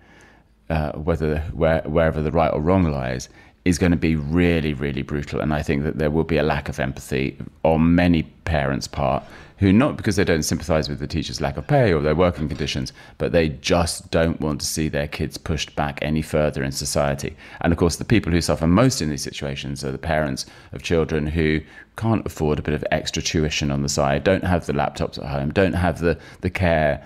[0.70, 3.30] uh, whether where, wherever the right or wrong lies,
[3.66, 5.40] is going to be really, really brutal.
[5.40, 9.24] And I think that there will be a lack of empathy on many parents' part
[9.62, 12.50] who, not because they don't sympathise with the teacher's lack of pay or their working
[12.50, 16.72] conditions, but they just don't want to see their kids pushed back any further in
[16.72, 17.38] society.
[17.62, 20.82] And of course, the people who suffer most in these situations are the parents of
[20.82, 21.62] children who
[21.96, 25.26] can't afford a bit of extra tuition on the side, don't have the laptops at
[25.26, 27.06] home, don't have the, the care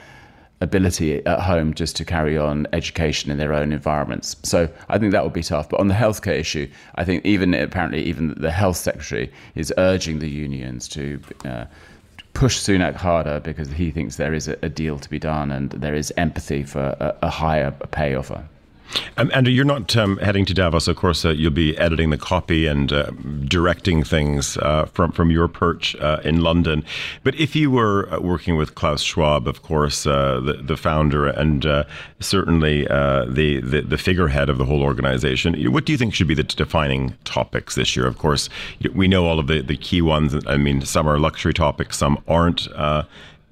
[0.61, 4.35] ability at home just to carry on education in their own environments.
[4.43, 5.69] So I think that would be tough.
[5.69, 10.19] But on the healthcare issue, I think even apparently even the health secretary is urging
[10.19, 11.19] the unions to.
[11.43, 11.65] Uh,
[12.33, 15.69] push Sunak harder because he thinks there is a, a, deal to be done and
[15.71, 18.43] there is empathy for a, a higher pay offer.
[19.17, 20.88] Um, Andrew, you're not um, heading to Davos.
[20.88, 23.12] Of course, uh, you'll be editing the copy and uh,
[23.45, 26.84] directing things uh, from from your perch uh, in London.
[27.24, 31.28] But if you were uh, working with Klaus Schwab, of course, uh, the the founder
[31.28, 31.65] and
[32.19, 36.34] certainly the, the, the figurehead of the whole organization, what do you think should be
[36.34, 38.08] the defining topics this year?
[38.08, 38.50] Of course,
[38.93, 40.36] we know all of the the key ones.
[40.48, 42.67] I mean, some are luxury topics, some aren't.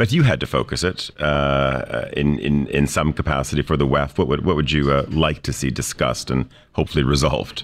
[0.03, 4.17] But you had to focus it uh, in, in, in some capacity for the WEF.
[4.17, 7.63] What would, what would you uh, like to see discussed and hopefully resolved?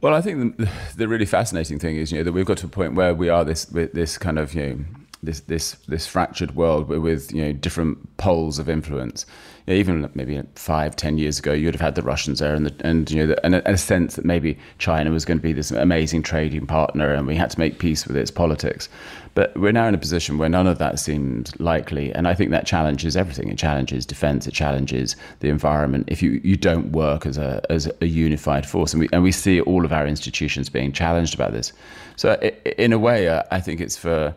[0.00, 2.66] Well, I think the, the, really fascinating thing is, you know, that we've got to
[2.66, 4.84] a point where we are this this kind of, you know,
[5.22, 9.24] this this this fractured world with you know different poles of influence.
[9.66, 12.54] You know, even maybe five, ten years ago, you would have had the Russians there,
[12.54, 15.42] and the, and you know, and a, a, sense that maybe China was going to
[15.42, 18.88] be this amazing trading partner, and we had to make peace with its politics.
[19.34, 22.52] But we're now in a position where none of that seems likely, and I think
[22.52, 23.48] that challenges everything.
[23.48, 24.46] It challenges defence.
[24.46, 26.04] It challenges the environment.
[26.08, 29.32] If you, you don't work as a as a unified force, and we and we
[29.32, 31.72] see all of our institutions being challenged about this.
[32.16, 32.34] So
[32.78, 34.34] in a way, I think it's for,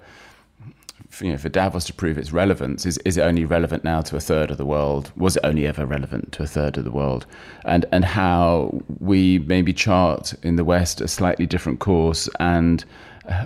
[1.21, 4.15] you know, for Davos to prove its relevance, is, is it only relevant now to
[4.15, 5.11] a third of the world?
[5.15, 7.25] Was it only ever relevant to a third of the world?
[7.65, 12.85] And, and how we maybe chart in the West a slightly different course and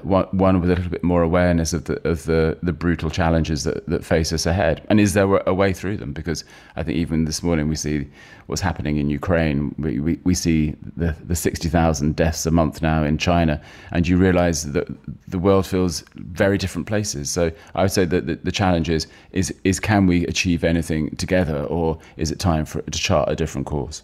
[0.04, 3.86] one with a little bit more awareness of the of the, the brutal challenges that,
[3.88, 4.86] that face us ahead.
[4.90, 6.14] And is there a way through them?
[6.14, 8.08] Because I think even this morning we see
[8.48, 9.76] what's happening in Ukraine.
[9.78, 13.62] We, we, we see the, the 60,000 deaths a month now in China.
[13.92, 14.88] And you realize that
[15.28, 17.30] the world feels very different places.
[17.30, 21.16] So I would say that the, the challenge is, is, is can we achieve anything
[21.18, 24.04] together or is it time for to chart a different course?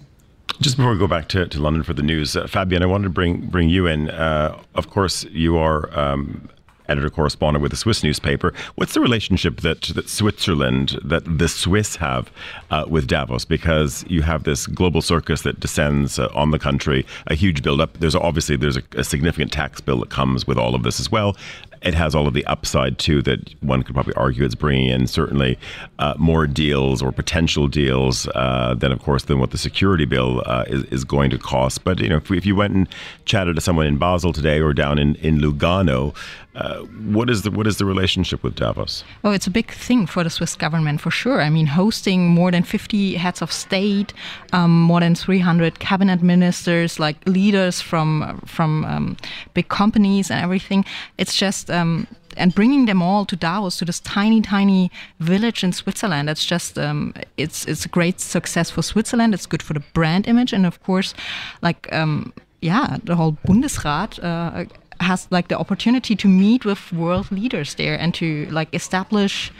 [0.61, 3.05] Just before we go back to, to London for the news, uh, Fabian, I wanted
[3.05, 4.09] to bring bring you in.
[4.09, 6.49] Uh, of course, you are um,
[6.89, 8.53] editor correspondent with a Swiss newspaper.
[8.75, 12.29] What's the relationship that that Switzerland, that the Swiss have
[12.71, 13.45] uh, with Davos?
[13.45, 17.93] Because you have this global circus that descends uh, on the country, a huge buildup.
[17.99, 21.09] There's obviously there's a, a significant tax bill that comes with all of this as
[21.09, 21.37] well
[21.81, 25.07] it has all of the upside too that one could probably argue it's bringing in
[25.07, 25.57] certainly
[25.99, 30.43] uh, more deals or potential deals uh, than, of course, than what the security bill
[30.45, 31.83] uh, is, is going to cost.
[31.83, 32.87] But you know, if, if, you went and
[33.25, 36.15] chatted to someone in Basel today or down in in Lugano,
[36.55, 36.79] Uh,
[37.13, 39.03] what is the what is the relationship with Davos?
[39.23, 41.41] Oh, it's a big thing for the Swiss government for sure.
[41.41, 44.13] I mean, hosting more than 50 heads of state,
[44.51, 49.17] um, more than 300 cabinet ministers, like leaders from from um,
[49.53, 50.85] big companies and everything.
[51.19, 55.71] It's just um, and bringing them all to Davos, to this tiny, tiny village in
[55.71, 56.29] Switzerland.
[56.29, 59.33] It's just um, it's it's a great success for Switzerland.
[59.35, 61.13] It's good for the brand image, and of course,
[61.61, 64.23] like um, yeah, the whole Bundesrat.
[64.23, 64.65] Uh,
[64.99, 69.51] has like the opportunity to meet with world leaders there and to like establish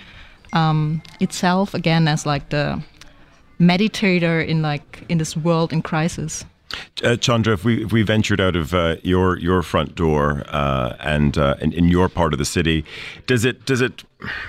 [0.54, 2.82] um, itself again as like the
[3.60, 6.46] meditator in like in this world in crisis.
[7.04, 10.96] Uh, Chandra, if we if we ventured out of uh, your your front door uh,
[11.00, 12.86] and uh, in, your part of the city,
[13.26, 14.04] does it does it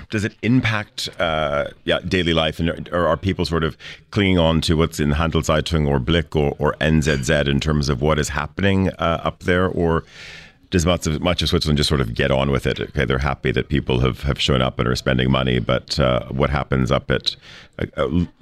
[0.09, 3.75] does it impact uh, yeah daily life and or are people sort of
[4.11, 8.19] clinging on to what's in Handelszeitung or Blick or, or NZZ in terms of what
[8.19, 10.03] is happening uh, up there, or
[10.71, 12.79] does much of, much of Switzerland just sort of get on with it?
[12.79, 15.99] Okay, they're happy that people have, have shown up and are spending money, but
[16.31, 17.35] what happens up at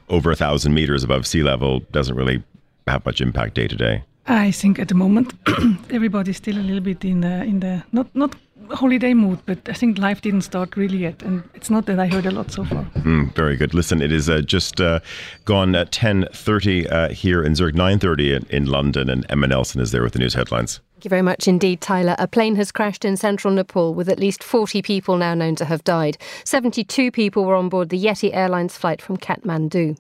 [0.09, 2.43] over a thousand meters above sea level doesn't really
[2.87, 4.03] have much impact day to day?
[4.27, 5.33] I think at the moment
[5.89, 8.35] everybody's still a little bit in the in the not not
[8.69, 12.05] holiday mood, but I think life didn't start really yet, and it's not that I
[12.05, 12.83] heard a lot so far.
[12.97, 13.73] Mm, very good.
[13.73, 14.99] Listen, it is uh, just uh,
[15.45, 19.47] gone at ten thirty uh, here in Zurich, nine thirty in, in London, and Emma
[19.47, 20.79] Nelson is there with the news headlines.
[20.99, 22.13] Thank you very much indeed, Tyler.
[22.19, 25.63] A plane has crashed in central Nepal with at least 40 people now known to
[25.63, 26.17] have died.
[26.43, 29.97] 72 people were on board the Yeti Airlines flight from Kathmandu.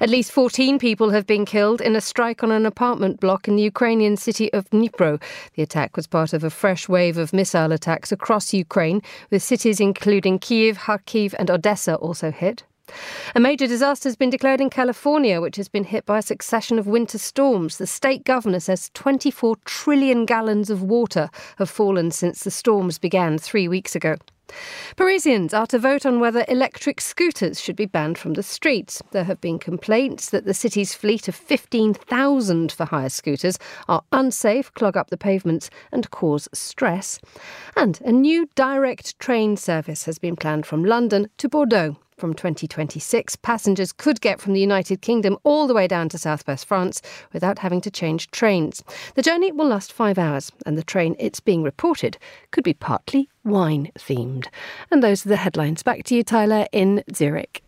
[0.00, 3.54] At least 14 people have been killed in a strike on an apartment block in
[3.54, 5.22] the Ukrainian city of Dnipro.
[5.54, 9.78] The attack was part of a fresh wave of missile attacks across Ukraine, with cities
[9.78, 12.64] including Kiev, Kharkiv, and Odessa also hit.
[13.34, 16.78] A major disaster has been declared in California, which has been hit by a succession
[16.78, 17.78] of winter storms.
[17.78, 23.38] The state governor says 24 trillion gallons of water have fallen since the storms began
[23.38, 24.16] three weeks ago.
[24.96, 29.02] Parisians are to vote on whether electric scooters should be banned from the streets.
[29.10, 34.72] There have been complaints that the city's fleet of 15,000 for hire scooters are unsafe,
[34.74, 37.18] clog up the pavements, and cause stress.
[37.74, 41.96] And a new direct train service has been planned from London to Bordeaux.
[42.16, 46.64] From 2026, passengers could get from the United Kingdom all the way down to southwest
[46.64, 48.84] France without having to change trains.
[49.16, 52.16] The journey will last five hours, and the train, it's being reported,
[52.52, 54.46] could be partly wine themed.
[54.92, 55.82] And those are the headlines.
[55.82, 57.63] Back to you, Tyler, in Zurich.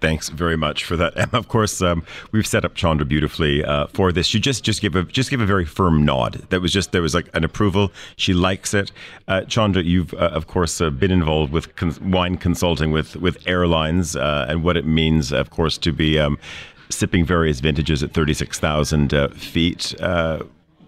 [0.00, 1.14] Thanks very much for that.
[1.26, 4.26] And of course, um, we've set up Chandra beautifully uh, for this.
[4.26, 6.34] She just just give a just give a very firm nod.
[6.50, 7.90] That was just there was like an approval.
[8.16, 8.92] She likes it.
[9.26, 13.38] Uh, Chandra, you've uh, of course uh, been involved with con- wine consulting with with
[13.46, 16.18] airlines uh, and what it means, of course, to be.
[16.18, 16.38] Um,
[16.88, 19.92] sipping various vintages at 36,000 uh, feet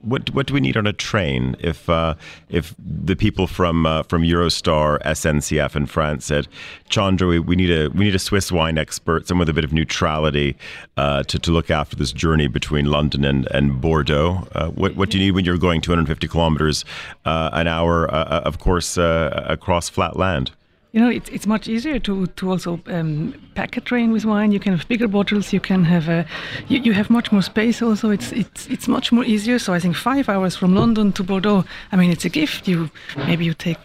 [0.02, 2.14] what what do we need on a train if uh,
[2.48, 6.48] if the people from uh, from Eurostar, SNCF in France said,
[6.88, 9.64] Chandra, we, we, need a we need a Swiss wine expert, someone with a bit
[9.64, 10.56] of neutrality
[10.96, 14.48] uh, to, to look after this journey between London and and Bordeaux.
[14.54, 16.84] Uh, what what do you need when you're going 250 kilometers
[17.24, 20.52] uh, an hour, uh, of course, across flat land?
[20.98, 24.50] You know, it's, it's much easier to, to also um, pack a train with wine.
[24.50, 25.52] You can have bigger bottles.
[25.52, 26.26] You can have a,
[26.66, 27.80] you, you have much more space.
[27.80, 29.60] Also, it's it's it's much more easier.
[29.60, 31.64] So I think five hours from London to Bordeaux.
[31.92, 32.66] I mean, it's a gift.
[32.66, 33.78] You maybe you take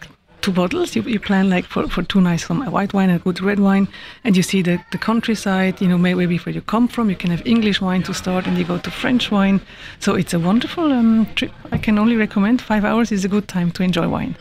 [0.44, 0.94] two bottles.
[0.94, 3.88] You, you plan like for, for two nights, some white wine and good red wine,
[4.24, 5.80] and you see the, the countryside.
[5.80, 7.08] You know, maybe where you come from.
[7.08, 9.60] You can have English wine to start, and you go to French wine.
[10.00, 11.50] So it's a wonderful um, trip.
[11.72, 12.60] I can only recommend.
[12.60, 14.36] Five hours is a good time to enjoy wine.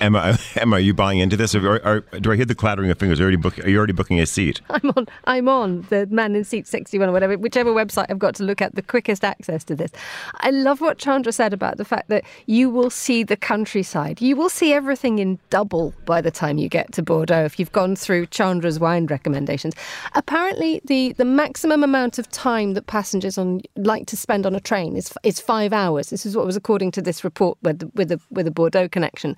[0.00, 1.54] Emma, Emma, are you buying into this?
[1.54, 3.20] Or, or, do I hear the clattering of fingers?
[3.20, 4.60] Are you already, book, are you already booking a seat?
[4.70, 5.06] I'm on.
[5.24, 8.60] I'm on the man in seat 61 or whatever, whichever website I've got to look
[8.60, 9.92] at the quickest access to this.
[10.40, 14.20] I love what Chandra said about the fact that you will see the countryside.
[14.20, 17.72] You will see everything in double by the time you get to Bordeaux if you've
[17.72, 19.74] gone through Chandra's wine recommendations.
[20.14, 24.60] Apparently, the, the maximum amount of time that passengers on like to spend on a
[24.60, 26.10] train is is five hours.
[26.10, 29.36] This is what was according to this report with with a with Bordeaux connection.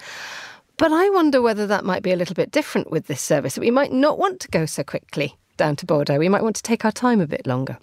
[0.79, 3.59] But I wonder whether that might be a little bit different with this service.
[3.59, 6.19] We might not want to go so quickly down to Bordeaux.
[6.19, 7.79] We might want to take our time a bit longer.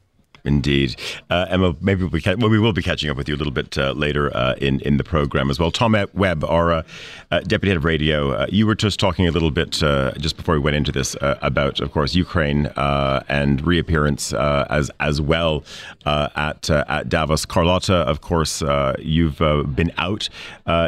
[0.45, 0.97] Indeed,
[1.29, 1.73] uh, Emma.
[1.79, 3.93] Maybe we can, well, we will be catching up with you a little bit uh,
[3.93, 5.71] later uh, in in the program as well.
[5.71, 6.83] Tom Webb, our uh,
[7.31, 10.35] uh, deputy head of radio, uh, you were just talking a little bit uh, just
[10.35, 15.21] before we went into this uh, about, of course, Ukraine uh, and reappearance as as
[15.21, 15.63] well
[16.05, 17.45] at at Davos.
[17.45, 18.61] Carlotta, of course,
[18.99, 20.27] you've been out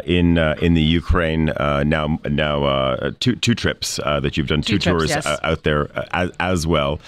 [0.05, 5.11] in in the Ukraine now now two two trips that you've done two, two tours
[5.11, 5.39] trips, yes.
[5.43, 6.99] out there as, as well.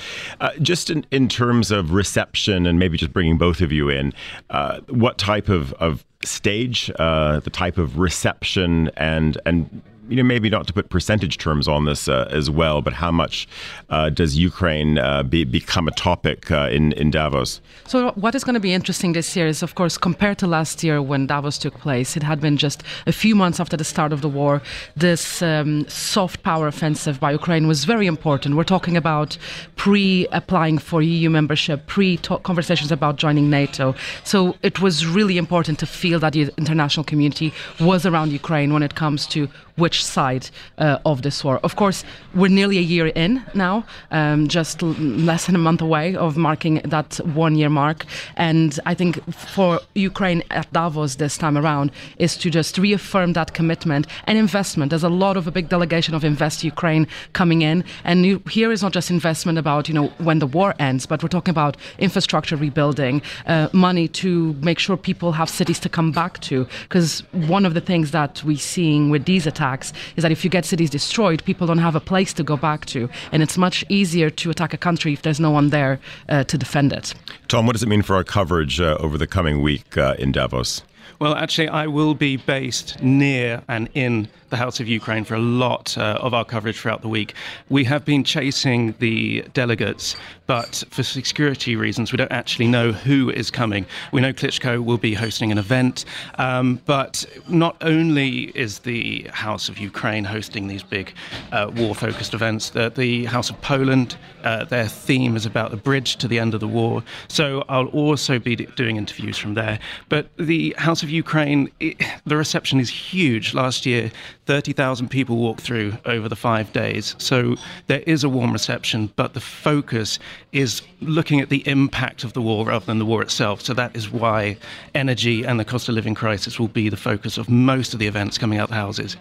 [0.61, 4.13] just in in terms of reception and maybe just bringing both of you in,
[4.49, 10.23] uh, what type of, of stage, uh, the type of reception, and and you know,
[10.23, 13.47] maybe not to put percentage terms on this uh, as well, but how much
[13.89, 17.61] uh, does Ukraine uh, be, become a topic uh, in in Davos?
[17.85, 20.83] So what is going to be interesting this year is, of course, compared to last
[20.83, 24.11] year when Davos took place, it had been just a few months after the start
[24.13, 24.61] of the war.
[24.95, 28.55] This um, soft power offensive by Ukraine was very important.
[28.55, 29.37] We're talking about
[29.75, 33.95] pre-applying for EU membership, pre-conversations about joining NATO.
[34.23, 38.83] So it was really important to feel that the international community was around Ukraine when
[38.83, 41.59] it comes to which side uh, of this war.
[41.63, 42.03] Of course,
[42.35, 46.35] we're nearly a year in now, um, just l- less than a month away of
[46.35, 48.05] marking that one year mark.
[48.35, 53.53] And I think for Ukraine at Davos this time around is to just reaffirm that
[53.53, 54.89] commitment and investment.
[54.89, 57.83] There's a lot of a big delegation of Invest Ukraine coming in.
[58.03, 61.21] And you, here is not just investment about, you know, when the war ends, but
[61.21, 66.11] we're talking about infrastructure rebuilding, uh, money to make sure people have cities to come
[66.11, 66.67] back to.
[66.83, 70.43] Because one of the things that we're seeing with these attacks attacks is that if
[70.43, 73.09] you get cities destroyed, people don't have a place to go back to.
[73.31, 75.99] And it's much easier to attack a country if there's no one there
[76.29, 77.13] uh, to defend it.
[77.47, 80.31] Tom, what does it mean for our coverage uh, over the coming week uh, in
[80.31, 80.83] Davos?
[81.19, 85.39] Well, actually, I will be based near and in the House of Ukraine for a
[85.39, 87.33] lot uh, of our coverage throughout the week.
[87.69, 93.29] We have been chasing the delegates, but for security reasons, we don't actually know who
[93.29, 93.85] is coming.
[94.11, 96.05] We know Klitschko will be hosting an event,
[96.35, 101.13] um, but not only is the House of Ukraine hosting these big
[101.51, 104.15] uh, war focused events, the, the, House of Poland,
[104.47, 107.03] uh, their theme is about the bridge to the end of the war.
[107.27, 109.77] So I'll also be doing interviews from there.
[110.07, 113.53] But the House of Ukraine, it, the reception is huge.
[113.53, 114.09] Last year,
[114.45, 117.13] 30,000 people walked through over the five days.
[117.17, 120.17] So there is a warm reception, but the focus
[120.53, 123.61] is looking at the impact of the war rather than the war itself.
[123.61, 124.57] So that is why
[124.95, 128.07] energy and the cost of living crisis will be the focus of most of the
[128.07, 129.17] events coming out the houses.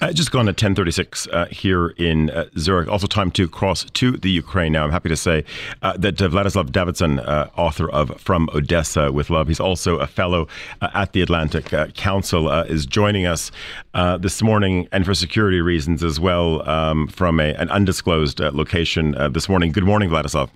[0.00, 2.88] Uh, just gone at 1036 uh, here in uh, Zurich.
[2.88, 4.84] Also time to cross to the Ukraine now.
[4.84, 5.44] I'm happy to say
[5.82, 10.06] uh, that uh, Vladislav Davidzon, uh, author of From Odessa with Love, he's also a
[10.06, 10.48] fellow
[10.80, 13.52] at the Atlantic Council, is joining us
[14.18, 19.48] this morning and for security reasons as well um, from a, an undisclosed location this
[19.48, 19.72] morning.
[19.72, 20.50] Good morning, Vladislav.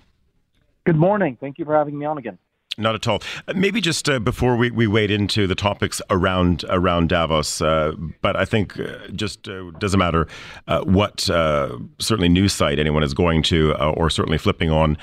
[0.85, 1.35] Good morning.
[1.41, 2.37] Thank you for having me on again.
[2.77, 3.21] Not at all.
[3.47, 7.93] Uh, maybe just uh, before we, we wade into the topics around around Davos, uh,
[8.21, 10.27] but I think uh, just uh, doesn't matter
[10.67, 14.97] uh, what certainly news site anyone is going to, or certainly flipping on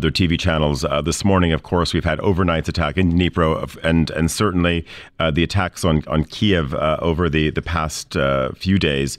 [0.00, 0.84] their TV channels.
[1.04, 4.86] this morning, of course, we've had overnight's attack in Dnipro, and and certainly
[5.18, 8.16] the attacks on on Kiev over the the past
[8.56, 9.18] few days.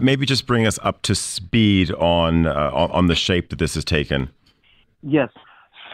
[0.00, 3.84] maybe just bring us up to speed on, on on the shape that this has
[3.84, 4.30] taken.
[5.02, 5.30] Yes.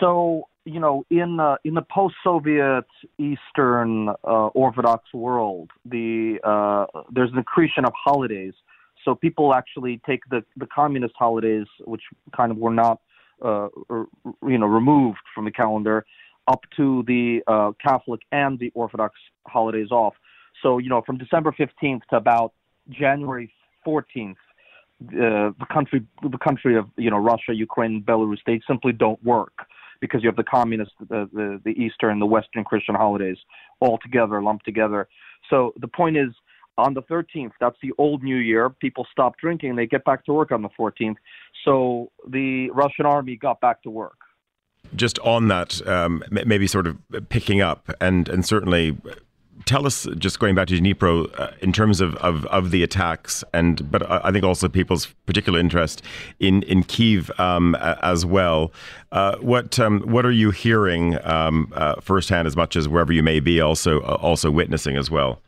[0.01, 2.87] So you know, in uh, in the post-Soviet
[3.19, 8.55] Eastern uh, Orthodox world, the uh, there's an accretion of holidays.
[9.05, 12.03] So people actually take the the communist holidays, which
[12.35, 13.01] kind of were not,
[13.43, 16.07] uh, you know, removed from the calendar,
[16.49, 19.15] up to the uh, Catholic and the Orthodox
[19.47, 20.15] holidays off.
[20.63, 22.55] So you know, from December 15th to about
[22.89, 23.53] January
[23.87, 29.23] 14th, uh, the country the country of you know Russia, Ukraine, Belarus, they simply don't
[29.23, 29.67] work
[30.01, 33.37] because you have the communist, the, the, the Eastern, the Western Christian holidays
[33.81, 35.09] all together, lumped together.
[35.51, 36.31] So the point is,
[36.77, 38.69] on the 13th, that's the old New Year.
[38.69, 41.17] People stop drinking, they get back to work on the 14th.
[41.65, 44.19] So the Russian army got back to work.
[44.95, 46.99] Just on that, um, maybe sort of
[47.31, 48.97] picking up, and and certainly
[49.65, 53.45] tell us, just going back to Dnipro, uh, in terms of, of, of, the attacks,
[53.53, 56.03] and but I think also people's particular interest
[56.41, 58.73] in in Kiev um, as well.
[59.13, 63.23] Uh, what um, what are you hearing um, uh, firsthand, as much as wherever you
[63.23, 65.41] may be, also uh, also witnessing as well?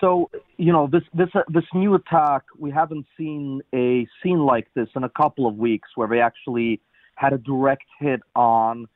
[0.00, 4.68] So you know this this uh, this new attack, we haven't seen a scene like
[4.74, 6.80] this in a couple of weeks, where they actually
[7.16, 8.88] had a direct hit on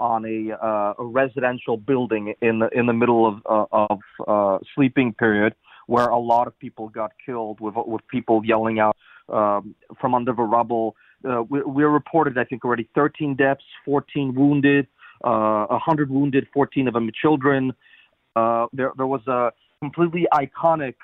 [0.00, 4.58] on a, uh, a residential building in the in the middle of uh, of uh,
[4.74, 5.54] sleeping period,
[5.86, 8.96] where a lot of people got killed with with people yelling out
[9.28, 10.96] um, from under the rubble.
[11.22, 14.86] Uh, we, we reported, I think, already 13 deaths, 14 wounded,
[15.22, 17.72] uh, 100 wounded, 14 of them children.
[18.34, 20.94] Uh, there there was a completely iconic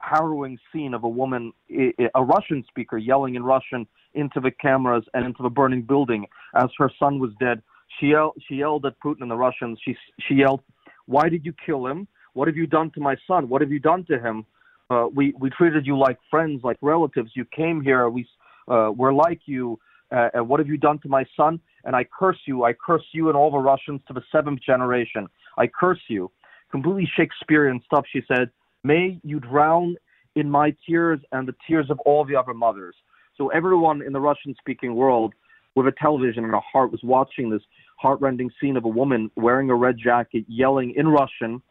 [0.00, 5.24] harrowing scene of a woman, a Russian speaker, yelling in Russian into the cameras and
[5.26, 7.62] into the burning building as her son was dead.
[7.98, 9.78] She yelled, she yelled at Putin and the Russians.
[9.84, 9.96] She,
[10.28, 10.60] she yelled,
[11.06, 12.06] Why did you kill him?
[12.34, 13.48] What have you done to my son?
[13.48, 14.46] What have you done to him?
[14.90, 17.32] Uh, we, we treated you like friends, like relatives.
[17.34, 18.08] You came here.
[18.08, 18.26] We,
[18.68, 19.78] uh, we're like you.
[20.10, 21.60] Uh, and what have you done to my son?
[21.84, 22.64] And I curse you.
[22.64, 25.26] I curse you and all the Russians to the seventh generation.
[25.58, 26.30] I curse you.
[26.70, 28.04] Completely Shakespearean stuff.
[28.10, 28.50] She said,
[28.84, 29.96] May you drown
[30.36, 32.94] in my tears and the tears of all the other mothers.
[33.36, 35.34] So everyone in the Russian-speaking world
[35.74, 37.62] with a television and a heart was watching this
[37.98, 41.62] heartrending scene of a woman wearing a red jacket, yelling in Russian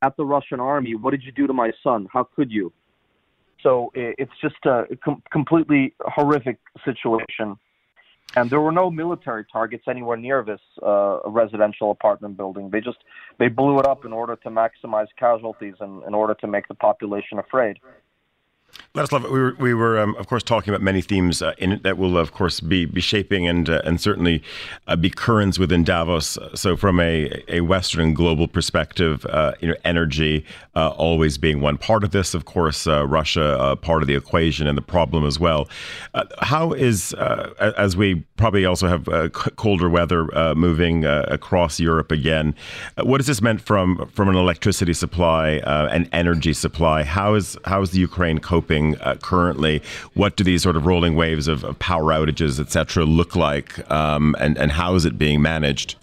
[0.00, 2.08] at the Russian army, "What did you do to my son?
[2.12, 2.72] How could you?"
[3.62, 7.56] So it's just a com- completely horrific situation.
[8.34, 12.70] And there were no military targets anywhere near this uh, residential apartment building.
[12.70, 12.98] They just
[13.38, 16.74] they blew it up in order to maximize casualties and in order to make the
[16.74, 17.78] population afraid.
[18.94, 22.18] Ladislav, we were, we were um, of course, talking about many themes uh, that will,
[22.18, 24.42] of course, be, be shaping and uh, and certainly
[24.86, 26.36] uh, be currents within Davos.
[26.54, 30.44] So, from a, a Western global perspective, uh, you know, energy
[30.74, 32.34] uh, always being one part of this.
[32.34, 35.70] Of course, uh, Russia part of the equation and the problem as well.
[36.40, 37.14] how is,
[37.58, 42.54] as we probably also have uh, colder weather uh, moving uh, across Europe again,
[43.02, 43.86] what has this meant from
[44.16, 45.46] from an electricity supply
[45.94, 47.04] and energy supply?
[47.04, 48.82] How is how is the Ukraine coping?
[49.00, 49.82] uh, currently.
[50.14, 53.90] What do these sort of rolling waves of, of power outages, et cetera, look like,
[53.90, 55.96] um, and and how is it being managed?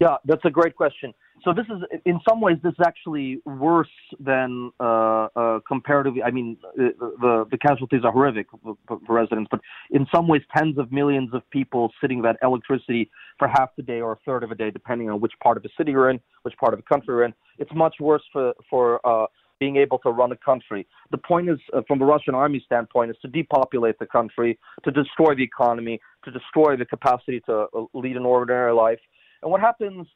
[0.00, 1.14] Yeah, that's a great question.
[1.44, 6.22] So this is, in some ways, this is actually worse than uh, uh, comparatively.
[6.22, 6.88] I mean, uh,
[7.20, 11.34] the the casualties are horrific for, for, residents, but in some ways, tens of millions
[11.34, 14.70] of people sitting without electricity for half the day or a third of a day,
[14.70, 17.24] depending on which part of the city you're in, which part of the country you're
[17.24, 17.34] in.
[17.58, 19.26] It's much worse for for uh,
[19.60, 20.86] being able to run a country.
[21.10, 24.90] The point is, uh, from the Russian army standpoint, is to depopulate the country, to
[24.90, 28.98] destroy the economy, to destroy the capacity to uh, lead an ordinary life.
[29.42, 30.06] And what happens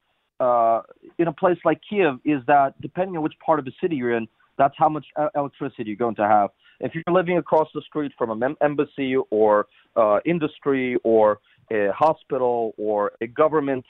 [0.40, 0.82] uh,
[1.18, 4.16] in a place like Kiev is that depending on which part of the city you're
[4.16, 4.26] in,
[4.56, 6.50] that's how much electricity you're going to have.
[6.80, 9.66] If you're living across the street from an embassy or
[9.96, 11.40] uh, industry or
[11.72, 13.84] a hospital or a government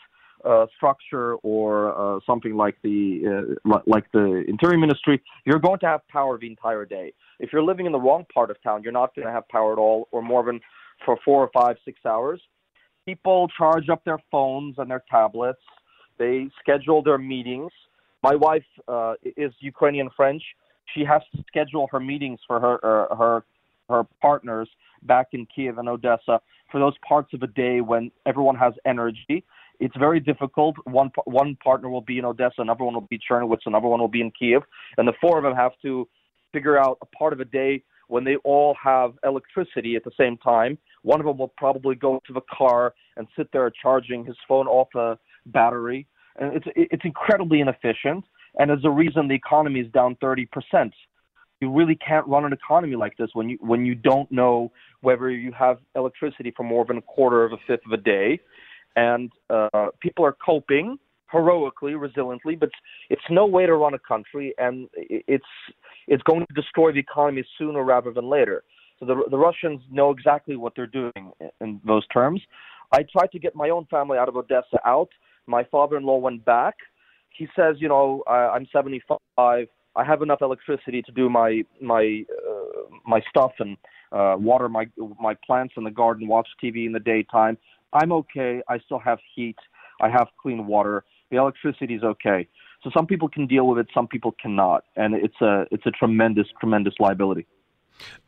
[0.44, 5.86] uh, structure or uh, something like the uh, like the interior ministry, you're going to
[5.86, 7.12] have power the entire day.
[7.40, 9.72] If you're living in the wrong part of town, you're not going to have power
[9.72, 10.60] at all, or more than
[11.04, 12.40] for four or five, six hours.
[13.04, 15.60] People charge up their phones and their tablets.
[16.18, 17.70] They schedule their meetings.
[18.22, 20.42] My wife uh, is Ukrainian French.
[20.94, 23.44] She has to schedule her meetings for her uh, her
[23.88, 24.68] her partners
[25.02, 26.40] back in Kiev and Odessa
[26.70, 29.44] for those parts of a day when everyone has energy
[29.80, 30.76] it's very difficult.
[30.84, 34.08] One one partner will be in Odessa, another one will be Czernowitz, another one will
[34.08, 34.62] be in Kiev,
[34.96, 36.08] and the four of them have to
[36.52, 40.36] figure out a part of a day when they all have electricity at the same
[40.38, 40.78] time.
[41.02, 44.66] One of them will probably go to the car and sit there charging his phone
[44.66, 45.18] off a
[45.52, 48.24] battery, and it's it's incredibly inefficient.
[48.58, 50.94] And as a reason, the economy is down 30 percent.
[51.60, 54.70] You really can't run an economy like this when you when you don't know
[55.00, 58.40] whether you have electricity for more than a quarter of a fifth of a day
[58.98, 60.98] and uh, people are coping
[61.30, 62.70] heroically, resiliently, but
[63.10, 65.44] it's no way to run a country, and it's
[66.06, 68.64] it's going to destroy the economy sooner rather than later.
[68.98, 72.40] So the the Russians know exactly what they're doing in those terms.
[72.92, 75.10] I tried to get my own family out of Odessa out.
[75.48, 76.74] My father-in-law went back.
[77.30, 79.18] He says, you know, I, I'm 75.
[79.96, 83.76] I have enough electricity to do my my uh, my stuff and
[84.12, 84.86] uh, water my
[85.20, 87.58] my plants in the garden, watch TV in the daytime.
[87.92, 88.60] I'm okay.
[88.68, 89.56] I still have heat.
[90.00, 91.04] I have clean water.
[91.30, 92.46] The electricity is okay.
[92.84, 95.90] So some people can deal with it, some people cannot, and it's a it's a
[95.90, 97.46] tremendous tremendous liability.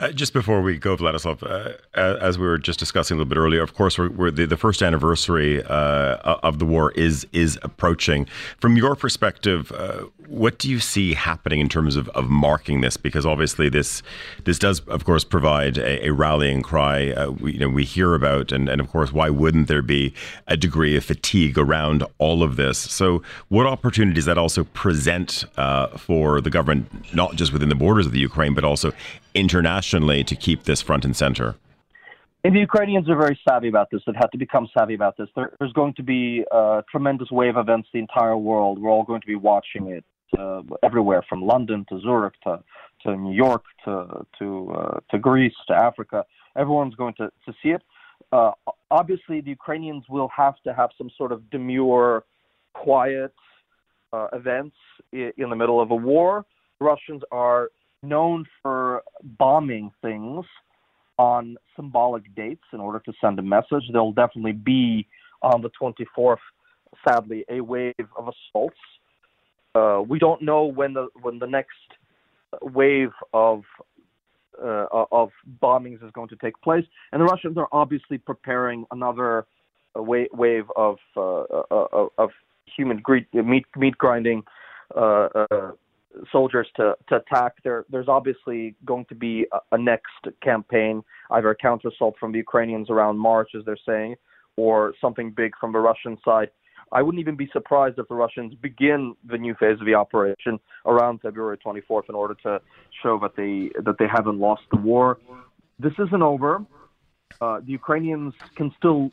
[0.01, 3.39] Uh, just before we go, Vladislav, uh, as we were just discussing a little bit
[3.39, 7.59] earlier, of course, we're, we're the, the, first anniversary uh, of the war is is
[7.63, 8.27] approaching.
[8.59, 12.97] From your perspective, uh, what do you see happening in terms of, of marking this?
[12.97, 14.03] Because obviously, this
[14.45, 17.11] this does, of course, provide a, a rallying cry.
[17.11, 20.15] Uh, we, you know, we hear about, and, and of course, why wouldn't there be
[20.47, 22.79] a degree of fatigue around all of this?
[22.79, 28.07] So, what opportunities that also present uh, for the government, not just within the borders
[28.07, 28.93] of the Ukraine, but also
[29.35, 31.57] internationally to keep this front and center?
[32.43, 34.01] And the Ukrainians are very savvy about this.
[34.07, 35.29] They've had to become savvy about this.
[35.37, 38.81] There, there's going to be a tremendous wave of events the entire world.
[38.81, 40.05] We're all going to be watching it
[40.39, 42.63] uh, everywhere, from London to Zurich to,
[43.03, 46.25] to New York to to uh, to Greece to Africa.
[46.57, 47.83] Everyone's going to, to see it.
[48.33, 48.53] Uh,
[48.91, 52.25] obviously, the Ukrainians will have to have some sort of demure,
[52.75, 53.35] quiet
[54.13, 54.77] uh, events
[55.13, 56.47] in, in the middle of a war.
[56.79, 57.71] The Russians are
[58.03, 60.45] known for bombing things
[61.19, 63.85] on symbolic dates in order to send a message.
[63.93, 65.07] There'll definitely be
[65.43, 66.37] on the 24th,
[67.07, 68.77] sadly, a wave of assaults.
[69.75, 71.77] Uh, we don't know when the when the next
[72.63, 73.63] wave of
[74.61, 75.31] uh, of
[75.63, 79.47] bombings is going to take place, and the Russians are obviously preparing another
[79.97, 82.31] uh, wave of uh, uh, of
[82.77, 84.43] human meat meat grinding
[84.97, 85.29] uh,
[86.33, 87.55] soldiers to, to attack.
[87.63, 92.39] There, there's obviously going to be a, a next campaign, either a counterassault from the
[92.39, 94.17] Ukrainians around March, as they're saying,
[94.57, 96.51] or something big from the Russian side.
[96.93, 100.59] I wouldn't even be surprised if the Russians begin the new phase of the operation
[100.87, 102.61] around February 24th in order to
[103.03, 105.19] show that they that they haven't lost the war.
[105.79, 106.65] This isn't over.
[107.41, 109.13] Uh, the Ukrainians can still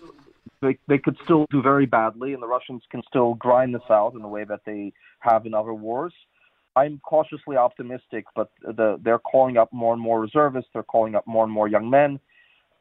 [0.61, 4.13] they, they could still do very badly, and the Russians can still grind this out
[4.15, 6.13] in the way that they have in other wars.
[6.77, 10.69] I'm cautiously optimistic, but the, they're calling up more and more reservists.
[10.73, 12.19] They're calling up more and more young men.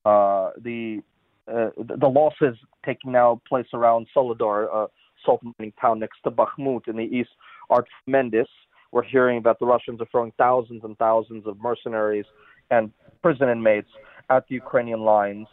[0.04, 1.02] Uh, the
[1.48, 4.86] uh, the losses taking now place around Soledar, a
[5.24, 7.30] salt mining town next to Bakhmut in the east,
[7.70, 8.48] are tremendous.
[8.92, 12.26] We're hearing that the Russians are throwing thousands and thousands of mercenaries
[12.70, 12.90] and
[13.22, 13.88] prison inmates
[14.28, 15.46] at the Ukrainian lines,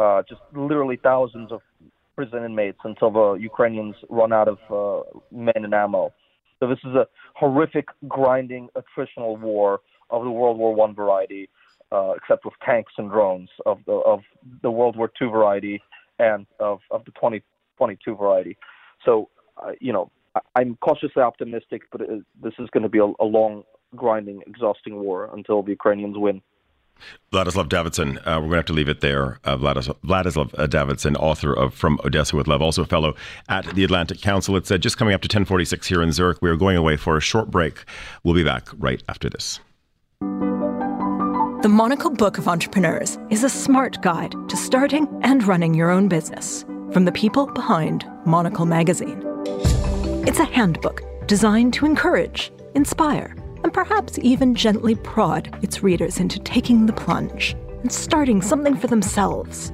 [0.00, 1.60] uh, just literally thousands of
[2.16, 6.12] prison inmates until the Ukrainians run out of uh, men and ammo.
[6.60, 9.80] So this is a horrific, grinding, attritional war
[10.10, 11.48] of the World War One variety
[11.92, 14.20] uh, except with tanks and drones of the of
[14.62, 15.82] the World War Two variety
[16.18, 18.56] and of of the 2022 variety.
[19.04, 19.28] So
[19.62, 20.10] uh, you know
[20.56, 23.62] I, am cautiously optimistic, but it, this is going to be a, a, long,
[23.94, 26.42] grinding, exhausting war until the Ukrainians win.
[27.32, 29.40] Vladislav Davidzon, uh, we're going to have to leave it there.
[29.44, 33.14] Uh, Vladislav, Vladislav uh, Davidzon, author of From Odessa with Love, also a fellow
[33.48, 34.56] at the Atlantic Council.
[34.56, 36.38] It's uh, just coming up to 1046 here in Zurich.
[36.40, 37.84] We are going away for a short break.
[38.22, 39.60] We'll be back right after this.
[40.20, 46.08] The Monocle Book of Entrepreneurs is a smart guide to starting and running your own
[46.08, 49.22] business from the people behind Monocle Magazine.
[50.26, 53.34] It's a handbook designed to encourage, inspire,
[53.64, 58.86] and perhaps even gently prod its readers into taking the plunge and starting something for
[58.86, 59.72] themselves.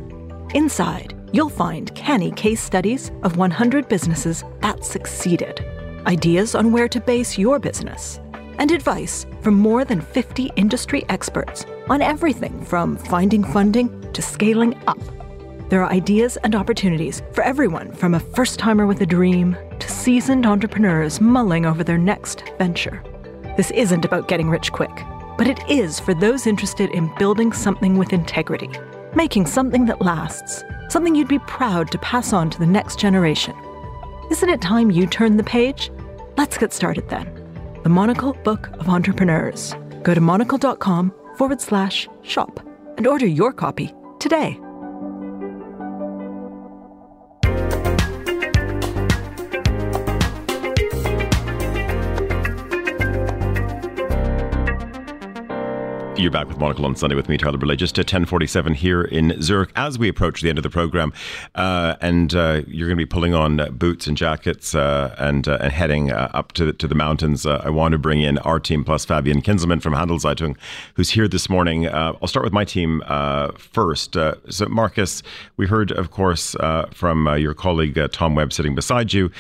[0.55, 5.64] Inside, you'll find canny case studies of 100 businesses that succeeded,
[6.07, 8.20] ideas on where to base your business,
[8.59, 14.80] and advice from more than 50 industry experts on everything from finding funding to scaling
[14.86, 14.99] up.
[15.68, 19.88] There are ideas and opportunities for everyone from a first timer with a dream to
[19.88, 23.03] seasoned entrepreneurs mulling over their next venture.
[23.61, 25.04] This isn't about getting rich quick,
[25.36, 28.70] but it is for those interested in building something with integrity,
[29.14, 33.54] making something that lasts, something you'd be proud to pass on to the next generation.
[34.30, 35.90] Isn't it time you turned the page?
[36.38, 37.28] Let's get started then
[37.82, 39.74] the Monocle Book of Entrepreneurs.
[40.02, 44.58] Go to monocle.com forward slash shop and order your copy today.
[56.21, 59.41] You're back with Monocle on Sunday with me, Tyler Brûlé, just at 1047 here in
[59.41, 61.14] Zurich as we approach the end of the program.
[61.55, 65.49] Uh, and uh, you're going to be pulling on uh, boots and jackets uh, and,
[65.49, 67.47] uh, and heading uh, up to the, to the mountains.
[67.47, 70.59] I want to bring in our team plus Fabian Kinzelmann from Handelszeitung,
[70.93, 71.89] who's here this morning.
[71.89, 73.03] I'll start with my team
[73.57, 74.12] first.
[74.12, 75.23] so, Marcus,
[75.57, 76.55] we heard, of course,
[76.93, 79.31] from your colleague Tom Webb sitting beside you.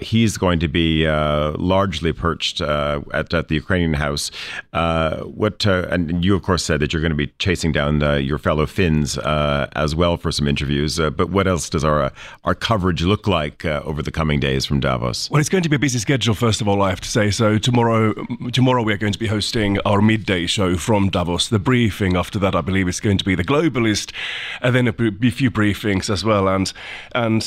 [0.00, 4.30] he's going to be largely perched at, at the Ukrainian house.
[4.72, 8.38] what and you, of course, said that you're going to be chasing down uh, your
[8.38, 10.98] fellow Finns uh, as well for some interviews.
[10.98, 12.10] Uh, but what else does our uh,
[12.44, 15.30] our coverage look like uh, over the coming days from Davos?
[15.30, 16.34] Well, it's going to be a busy schedule.
[16.34, 17.30] First of all, I have to say.
[17.30, 18.14] So tomorrow,
[18.52, 21.48] tomorrow we are going to be hosting our midday show from Davos.
[21.48, 24.12] The briefing after that, I believe, is going to be the Globalist,
[24.60, 26.48] and then a, b- few briefings as well.
[26.48, 26.72] And
[27.14, 27.42] and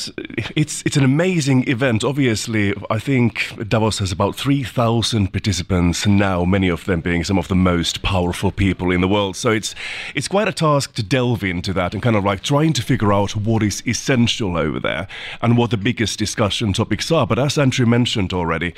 [0.56, 2.04] it's it's an amazing event.
[2.04, 6.44] Obviously, I think Davos has about three thousand participants now.
[6.44, 9.36] Many of them being some of the most powerful people in the world.
[9.36, 9.74] So it's
[10.14, 13.12] it's quite a task to delve into that and kind of like trying to figure
[13.12, 15.08] out what is essential over there
[15.40, 17.26] and what the biggest discussion topics are.
[17.26, 18.74] But as Andrew mentioned already,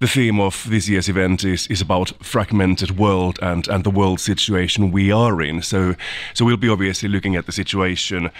[0.00, 4.20] the theme of this year's event is is about fragmented world and and the world
[4.20, 5.62] situation we are in.
[5.62, 5.94] So
[6.34, 8.30] so we'll be obviously looking at the situation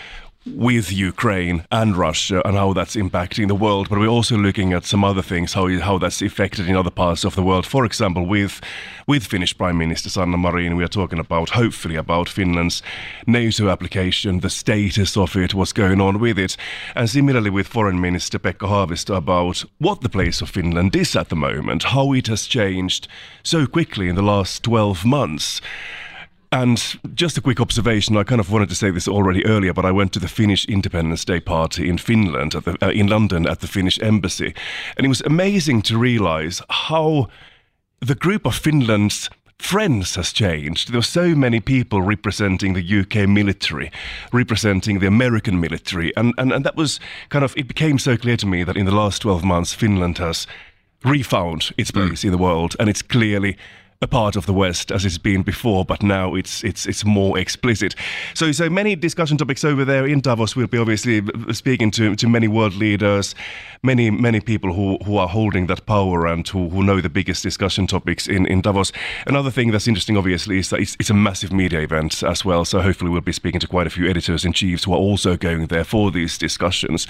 [0.47, 4.85] with Ukraine and Russia and how that's impacting the world, but we're also looking at
[4.85, 7.67] some other things, how how that's affected in other parts of the world.
[7.67, 8.61] For example, with
[9.07, 12.83] with Finnish Prime Minister Sanna Marin, we are talking about hopefully about Finland's
[13.27, 16.57] NATO application, the status of it, what's going on with it,
[16.95, 21.29] and similarly with Foreign Minister Pekka Haavisto about what the place of Finland is at
[21.29, 23.09] the moment, how it has changed
[23.43, 25.61] so quickly in the last 12 months.
[26.53, 29.85] And just a quick observation, I kind of wanted to say this already earlier, but
[29.85, 33.61] I went to the Finnish Independence Day party in Finland, the, uh, in London, at
[33.61, 34.55] the Finnish embassy.
[34.97, 37.29] And it was amazing to realize how
[38.01, 39.29] the group of Finland's
[39.59, 40.93] friends has changed.
[40.93, 43.91] There were so many people representing the UK military,
[44.33, 46.15] representing the American military.
[46.17, 48.87] And, and, and that was kind of, it became so clear to me that in
[48.87, 50.47] the last 12 months, Finland has
[51.05, 53.57] refound its place in the world, and it's clearly
[54.03, 57.39] a part of the West as it's been before, but now it's it's it's more
[57.39, 57.95] explicit.
[58.35, 60.55] So so many discussion topics over there in Davos.
[60.55, 61.23] We'll be obviously
[61.53, 63.35] speaking to, to many world leaders,
[63.83, 67.43] many many people who, who are holding that power and who, who know the biggest
[67.43, 68.93] discussion topics in, in Davos.
[69.27, 72.65] Another thing that's interesting, obviously, is that it's, it's a massive media event as well.
[72.65, 75.37] So hopefully we'll be speaking to quite a few editors in chiefs who are also
[75.37, 77.07] going there for these discussions.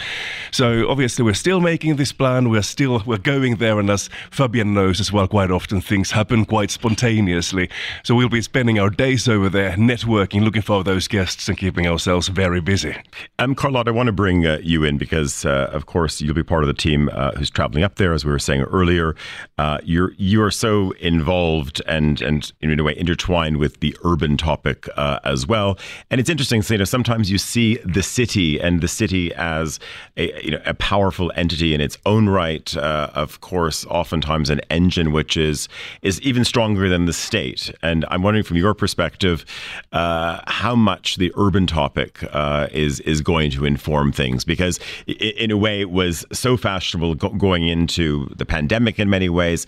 [0.51, 2.49] So obviously we're still making this plan.
[2.49, 6.45] We're still we're going there, and as Fabian knows as well, quite often things happen
[6.45, 7.69] quite spontaneously.
[8.03, 11.87] So we'll be spending our days over there networking, looking for those guests, and keeping
[11.87, 12.97] ourselves very busy.
[13.39, 16.43] Um, Carlotte, I want to bring uh, you in because, uh, of course, you'll be
[16.43, 19.15] part of the team uh, who's traveling up there, as we were saying earlier.
[19.59, 24.37] Uh, you're you are so involved and and in a way intertwined with the urban
[24.37, 25.79] topic uh, as well.
[26.11, 29.79] And it's interesting, so, you know, sometimes you see the city and the city as
[30.17, 32.77] a you know a powerful entity in its own right.
[32.77, 35.69] Uh, of course, oftentimes an engine which is
[36.03, 37.71] is even stronger than the state.
[37.83, 39.45] And I'm wondering, from your perspective,
[39.93, 45.51] uh, how much the urban topic uh, is is going to inform things, because in
[45.51, 49.67] a way, it was so fashionable going into the pandemic in many ways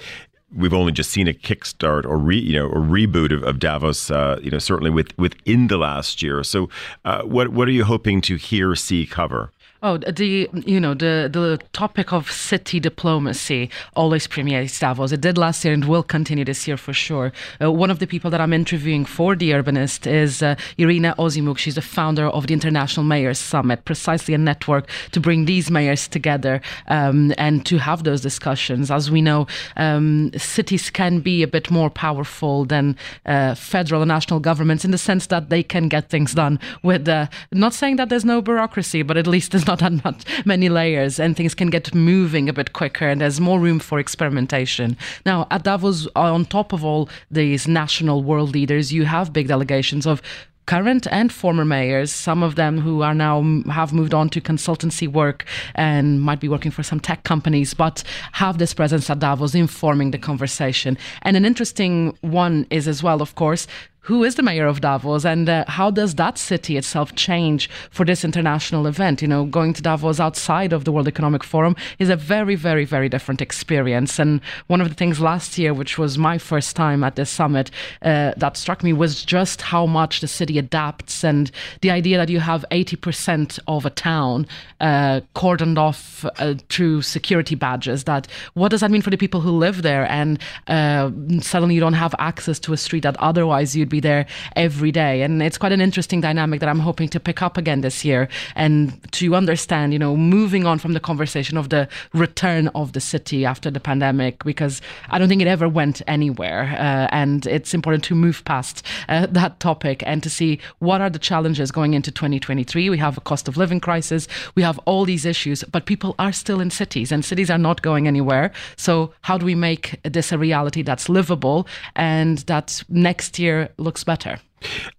[0.54, 4.10] we've only just seen a kickstart or re, you know a reboot of, of Davos,
[4.10, 6.42] uh, you know certainly with within the last year.
[6.42, 6.68] So,
[7.04, 9.52] uh, what what are you hoping to hear, see, cover?
[9.80, 15.12] Oh, the you know the the topic of city diplomacy always permeates Davos.
[15.12, 17.32] It did last year and will continue this year for sure.
[17.62, 21.58] Uh, one of the people that I'm interviewing for the Urbanist is uh, Irina Ozimuk.
[21.58, 26.08] She's the founder of the International Mayors Summit, precisely a network to bring these mayors
[26.08, 28.90] together um, and to have those discussions.
[28.90, 34.08] As we know, um, cities can be a bit more powerful than uh, federal and
[34.08, 37.08] national governments in the sense that they can get things done with.
[37.08, 40.68] Uh, not saying that there's no bureaucracy, but at least there's not that much, many
[40.68, 44.96] layers and things can get moving a bit quicker and there's more room for experimentation.
[45.24, 50.06] Now, at Davos, on top of all these national world leaders, you have big delegations
[50.06, 50.22] of
[50.68, 55.08] current and former mayors, some of them who are now have moved on to consultancy
[55.08, 59.54] work and might be working for some tech companies, but have this presence at Davos
[59.54, 60.98] informing the conversation.
[61.22, 63.66] And an interesting one is as well, of course,
[64.08, 68.06] who is the mayor of Davos and uh, how does that city itself change for
[68.06, 69.20] this international event?
[69.20, 72.86] You know, going to Davos outside of the World Economic Forum is a very, very,
[72.86, 74.18] very different experience.
[74.18, 77.70] And one of the things last year, which was my first time at this summit,
[78.00, 81.50] uh, that struck me was just how much the city adapts and
[81.82, 84.46] the idea that you have 80% of a town
[84.80, 88.04] uh, cordoned off uh, through security badges.
[88.04, 90.10] That what does that mean for the people who live there?
[90.10, 91.10] And uh,
[91.42, 94.26] suddenly you don't have access to a street that otherwise you'd be there
[94.56, 95.22] every day.
[95.22, 98.28] And it's quite an interesting dynamic that I'm hoping to pick up again this year
[98.54, 103.00] and to understand, you know, moving on from the conversation of the return of the
[103.00, 104.80] city after the pandemic, because
[105.10, 106.74] I don't think it ever went anywhere.
[106.78, 111.10] Uh, and it's important to move past uh, that topic and to see what are
[111.10, 112.90] the challenges going into 2023.
[112.90, 116.32] We have a cost of living crisis, we have all these issues, but people are
[116.32, 118.52] still in cities and cities are not going anywhere.
[118.76, 124.04] So, how do we make this a reality that's livable and that next year looks
[124.04, 124.40] better.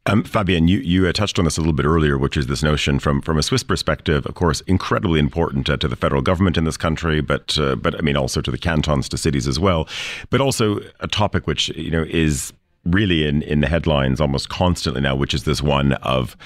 [0.06, 2.64] Um, Fabian, you, you uh, touched on this a little bit earlier, which is this
[2.64, 6.58] notion from, from a Swiss perspective, of course, incredibly important uh, to the federal government
[6.58, 9.60] in this country, but uh, but I mean also to the cantons, to cities as
[9.60, 9.88] well,
[10.30, 12.54] but also a topic which you know is
[12.86, 16.38] really in in the headlines almost constantly now, which is this one of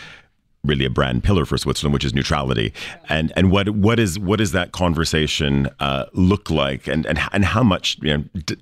[0.63, 2.73] really a brand pillar for Switzerland, which is neutrality.
[3.09, 7.45] And and what what is what does that conversation uh, look like, and and and
[7.45, 8.57] how much you know d-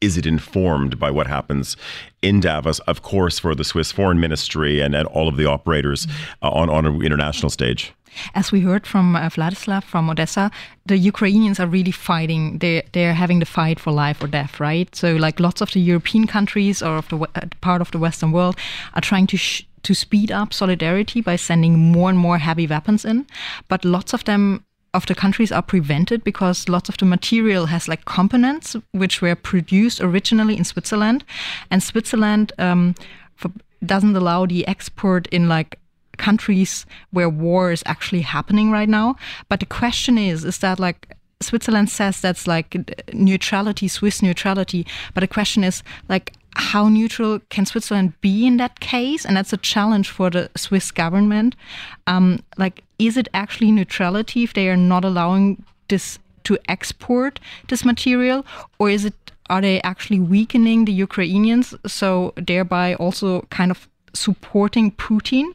[0.00, 1.76] is it informed by what happens
[2.22, 2.80] in Davos?
[2.80, 6.06] Of course, for the Swiss Foreign Ministry and, and all of the operators
[6.42, 7.92] uh, on on an international stage.
[8.34, 10.50] As we heard from uh, Vladislav from Odessa,
[10.86, 12.58] the Ukrainians are really fighting.
[12.58, 14.92] They they're having the fight for life or death, right?
[14.94, 18.32] So like lots of the European countries or of the uh, part of the Western
[18.32, 18.56] world
[18.94, 19.36] are trying to.
[19.36, 23.26] Sh- to speed up solidarity by sending more and more heavy weapons in,
[23.68, 24.64] but lots of them
[24.94, 29.34] of the countries are prevented because lots of the material has like components which were
[29.34, 31.24] produced originally in Switzerland,
[31.70, 32.94] and Switzerland um,
[33.34, 33.50] for,
[33.84, 35.78] doesn't allow the export in like
[36.16, 39.16] countries where war is actually happening right now.
[39.48, 42.76] But the question is, is that like Switzerland says that's like
[43.12, 48.80] neutrality, Swiss neutrality, but the question is like how neutral can Switzerland be in that
[48.80, 49.24] case?
[49.24, 51.56] And that's a challenge for the Swiss government.
[52.06, 57.84] Um, like, is it actually neutrality if they are not allowing this to export this
[57.84, 58.44] material,
[58.78, 59.14] or is it
[59.50, 65.52] are they actually weakening the Ukrainians, so thereby also kind of supporting Putin,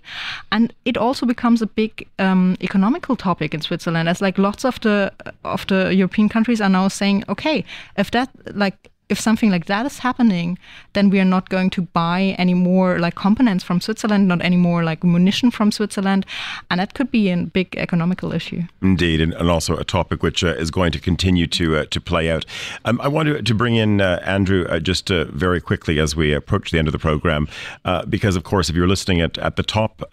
[0.52, 4.10] and it also becomes a big um, economical topic in Switzerland.
[4.10, 5.12] As like lots of the
[5.44, 7.64] of the European countries are now saying, okay,
[7.98, 10.58] if that like if something like that is happening,
[10.94, 14.56] then we are not going to buy any more like components from Switzerland, not any
[14.56, 16.26] more like munition from Switzerland,
[16.70, 18.62] and that could be a big economical issue.
[18.82, 22.00] Indeed, and, and also a topic which uh, is going to continue to uh, to
[22.00, 22.46] play out.
[22.86, 26.32] Um, I wanted to bring in uh, Andrew uh, just uh, very quickly as we
[26.34, 27.48] approach the end of the program,
[27.86, 30.04] uh, because of course, if you're listening at at the top,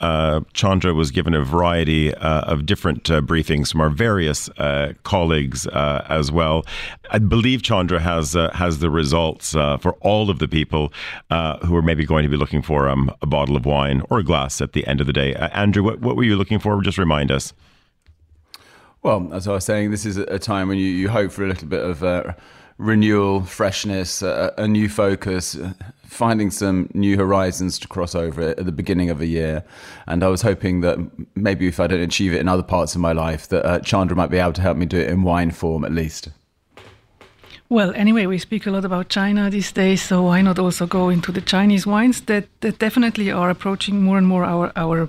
[0.54, 4.48] Chandra was given a variety of different briefings from our various
[5.02, 6.64] colleagues as well.
[7.10, 10.92] I believe Chandra has has the the results uh, for all of the people
[11.30, 14.20] uh, who are maybe going to be looking for um, a bottle of wine or
[14.20, 15.34] a glass at the end of the day.
[15.34, 16.80] Uh, Andrew, what, what were you looking for?
[16.82, 17.52] Just remind us.
[19.02, 21.48] Well, as I was saying, this is a time when you, you hope for a
[21.48, 22.34] little bit of uh,
[22.78, 25.58] renewal, freshness, a, a new focus,
[26.04, 29.64] finding some new horizons to cross over at the beginning of a year.
[30.06, 30.98] And I was hoping that
[31.34, 34.16] maybe if I don't achieve it in other parts of my life, that uh, Chandra
[34.16, 36.28] might be able to help me do it in wine form at least.
[37.68, 41.08] Well, anyway, we speak a lot about China these days, so why not also go
[41.08, 45.08] into the Chinese wines that, that definitely are approaching more and more our our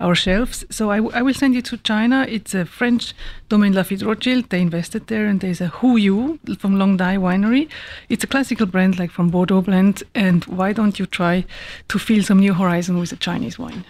[0.00, 0.64] our shelves.
[0.70, 2.24] So I, I will send you to China.
[2.26, 3.12] It's a French
[3.50, 4.48] Domaine Lafite Rothschild.
[4.48, 7.68] They invested there, and there's a Hu Yu from Long Dai Winery.
[8.08, 10.02] It's a classical brand like from Bordeaux blend.
[10.14, 11.44] And why don't you try
[11.88, 13.84] to feel some new horizon with a Chinese wine?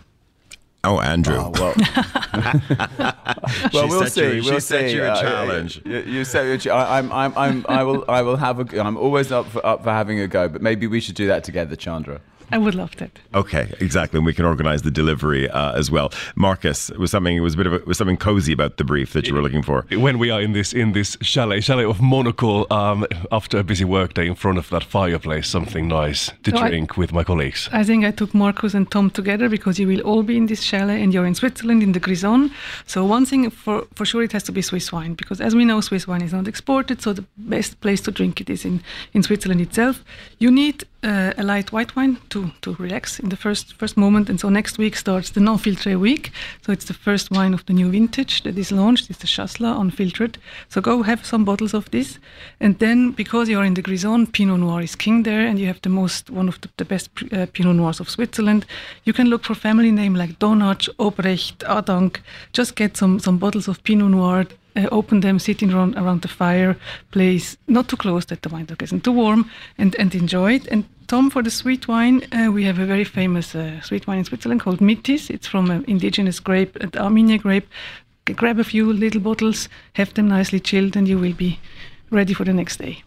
[0.88, 1.36] Oh, Andrew.
[1.36, 1.74] Oh, well,
[3.74, 4.36] well we'll see.
[4.36, 4.94] You, we'll set see.
[4.96, 5.82] you a Uh, challenge.
[5.84, 6.70] You, you set you.
[6.72, 8.80] I, I'm, I'm, I'm, I will, I will have a.
[8.82, 11.44] I'm always up for, up for having a go, but maybe we should do that
[11.44, 12.22] together, Chandra.
[12.50, 13.10] I would love that.
[13.34, 14.18] Okay, exactly.
[14.18, 16.12] And we can organize the delivery uh, as well.
[16.36, 17.36] Marcus, it was something.
[17.36, 19.42] It was a bit of a, was something cozy about the brief that you were
[19.42, 19.84] looking for.
[19.90, 23.84] When we are in this in this chalet, chalet of Monocle, um, after a busy
[23.84, 27.68] workday in front of that fireplace, something nice to So I- drink with my colleagues.
[27.72, 30.62] I think I took Marcus and Tom together because you will all be in this
[30.62, 32.50] chalet and you're in Switzerland in the Grison.
[32.86, 35.64] So one thing for, for sure it has to be Swiss wine because as we
[35.64, 38.80] know Swiss wine is not exported, so the best place to drink it is in,
[39.12, 40.04] in Switzerland itself.
[40.38, 44.28] You need uh, a light white wine to, to relax in the first first moment.
[44.28, 46.32] And so next week starts the non-filtre week.
[46.62, 49.10] So it's the first wine of the new vintage that is launched.
[49.10, 50.38] It's the Chasselas unfiltered.
[50.68, 52.18] So go have some bottles of this.
[52.60, 55.80] And then because you're in the Grison, Pinot Noir is king there, and you have
[55.82, 58.66] the most one of the, the best uh, Pinot Noirs of Switzerland.
[59.04, 62.18] You can look for family name like Donatsch, Obrecht, Adank.
[62.52, 64.46] Just get some some bottles of Pinot Noir
[64.78, 68.82] uh, open them sitting around, around the fireplace, not too close that the wine dog
[68.82, 70.66] isn't too warm, and, and enjoy it.
[70.68, 74.18] And Tom, for the sweet wine, uh, we have a very famous uh, sweet wine
[74.18, 75.30] in Switzerland called Mitis.
[75.30, 77.66] It's from an indigenous grape, an Amigne grape.
[78.36, 81.58] Grab a few little bottles, have them nicely chilled, and you will be
[82.10, 83.02] ready for the next day.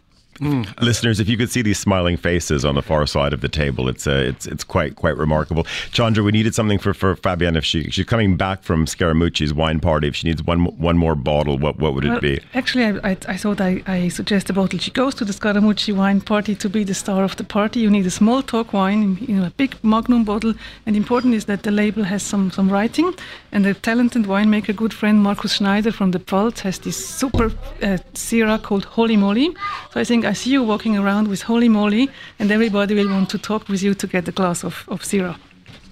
[0.82, 3.90] Listeners, if you could see these smiling faces on the far side of the table,
[3.90, 5.66] it's uh, it's it's quite quite remarkable.
[5.92, 9.80] Chandra, we needed something for, for Fabienne if she she's coming back from Scaramucci's wine
[9.80, 10.08] party.
[10.08, 12.40] If she needs one one more bottle, what what would it be?
[12.54, 14.80] Actually, I, I, I thought I, I suggest a bottle.
[14.80, 17.80] She goes to the Scaramucci wine party to be the star of the party.
[17.82, 20.54] You need a small talk wine, you know, a big magnum bottle.
[20.86, 23.14] And important is that the label has some, some writing.
[23.52, 27.98] And the talented winemaker, good friend Markus Schneider from the Pfalz, has this super uh,
[28.14, 29.50] Syrah called Holy Moly.
[29.92, 32.10] So I think I see you walking around with Holy Moly,
[32.40, 35.38] and everybody will want to talk with you to get a glass of, of Syrah.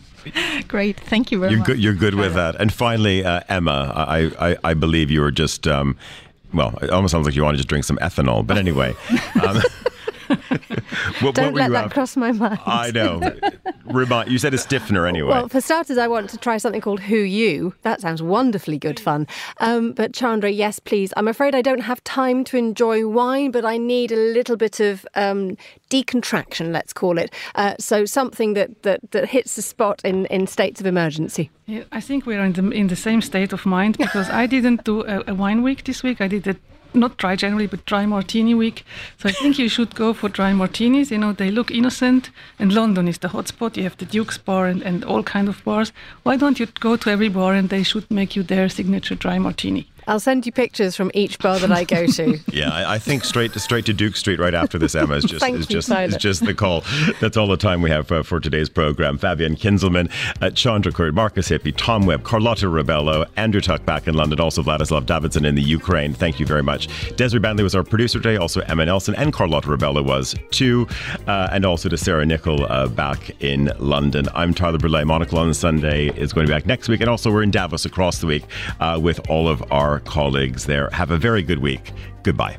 [0.67, 1.67] Great, thank you very You're much.
[1.67, 1.79] good.
[1.79, 2.55] You're good with that.
[2.59, 5.67] And finally, uh, Emma, I, I I believe you were just.
[5.67, 5.95] Um,
[6.53, 8.45] well, it almost sounds like you want to just drink some ethanol.
[8.45, 8.95] But anyway,
[9.47, 9.61] um,
[10.47, 11.93] what, what Don't were let you that after?
[11.93, 12.59] cross my mind.
[12.65, 13.21] I know.
[13.85, 15.29] Remind, you said a stiffener anyway.
[15.29, 17.73] Well, for starters, I want to try something called Who You.
[17.81, 19.27] That sounds wonderfully good fun.
[19.57, 21.11] Um, but Chandra, yes, please.
[21.17, 24.79] I'm afraid I don't have time to enjoy wine, but I need a little bit
[24.79, 25.57] of um,
[25.89, 27.33] decontraction, let's call it.
[27.55, 31.49] Uh, so something that, that, that hits the spot in, in states of emergency.
[31.65, 34.83] Yeah, I think we're in the in the same state of mind because I didn't
[34.85, 36.19] do a, a wine week this week.
[36.19, 36.55] I did a
[36.93, 38.85] not dry January but dry martini week.
[39.17, 41.11] So I think you should go for dry martinis.
[41.11, 43.77] You know they look innocent, and London is the hotspot.
[43.77, 45.91] You have the Duke's bar and, and all kind of bars.
[46.23, 49.39] Why don't you go to every bar and they should make you their signature dry
[49.39, 49.87] martini?
[50.09, 52.39] I'll send you pictures from each bar that I go to.
[52.51, 55.23] Yeah, I, I think straight to straight to Duke Street right after this, Emma, is
[55.25, 56.83] just is you, just is just the call.
[57.21, 59.17] That's all the time we have uh, for today's program.
[59.17, 64.15] Fabian Kinzelmann, uh, Chandra Kurt, Marcus Hippi, Tom Webb, Carlotta Rebelo, Andrew Tuck back in
[64.15, 66.13] London, also Vladislav Davidzon in the Ukraine.
[66.13, 66.87] Thank you very much.
[67.15, 68.37] Desiree Bandley was our producer today.
[68.37, 70.87] Also Emma Nelson and Carlotta Rebelo was too,
[71.27, 74.27] uh, and also to Sarah Nickel uh, back in London.
[74.33, 75.05] I'm Tyler Brûlé.
[75.05, 77.85] Monocle on Sunday is going to be back next week, and also we're in Davos
[77.85, 78.43] across the week
[78.79, 79.61] uh, with all of
[79.99, 80.89] colleagues there.
[80.91, 81.91] Have a very good week.
[82.23, 82.57] Goodbye.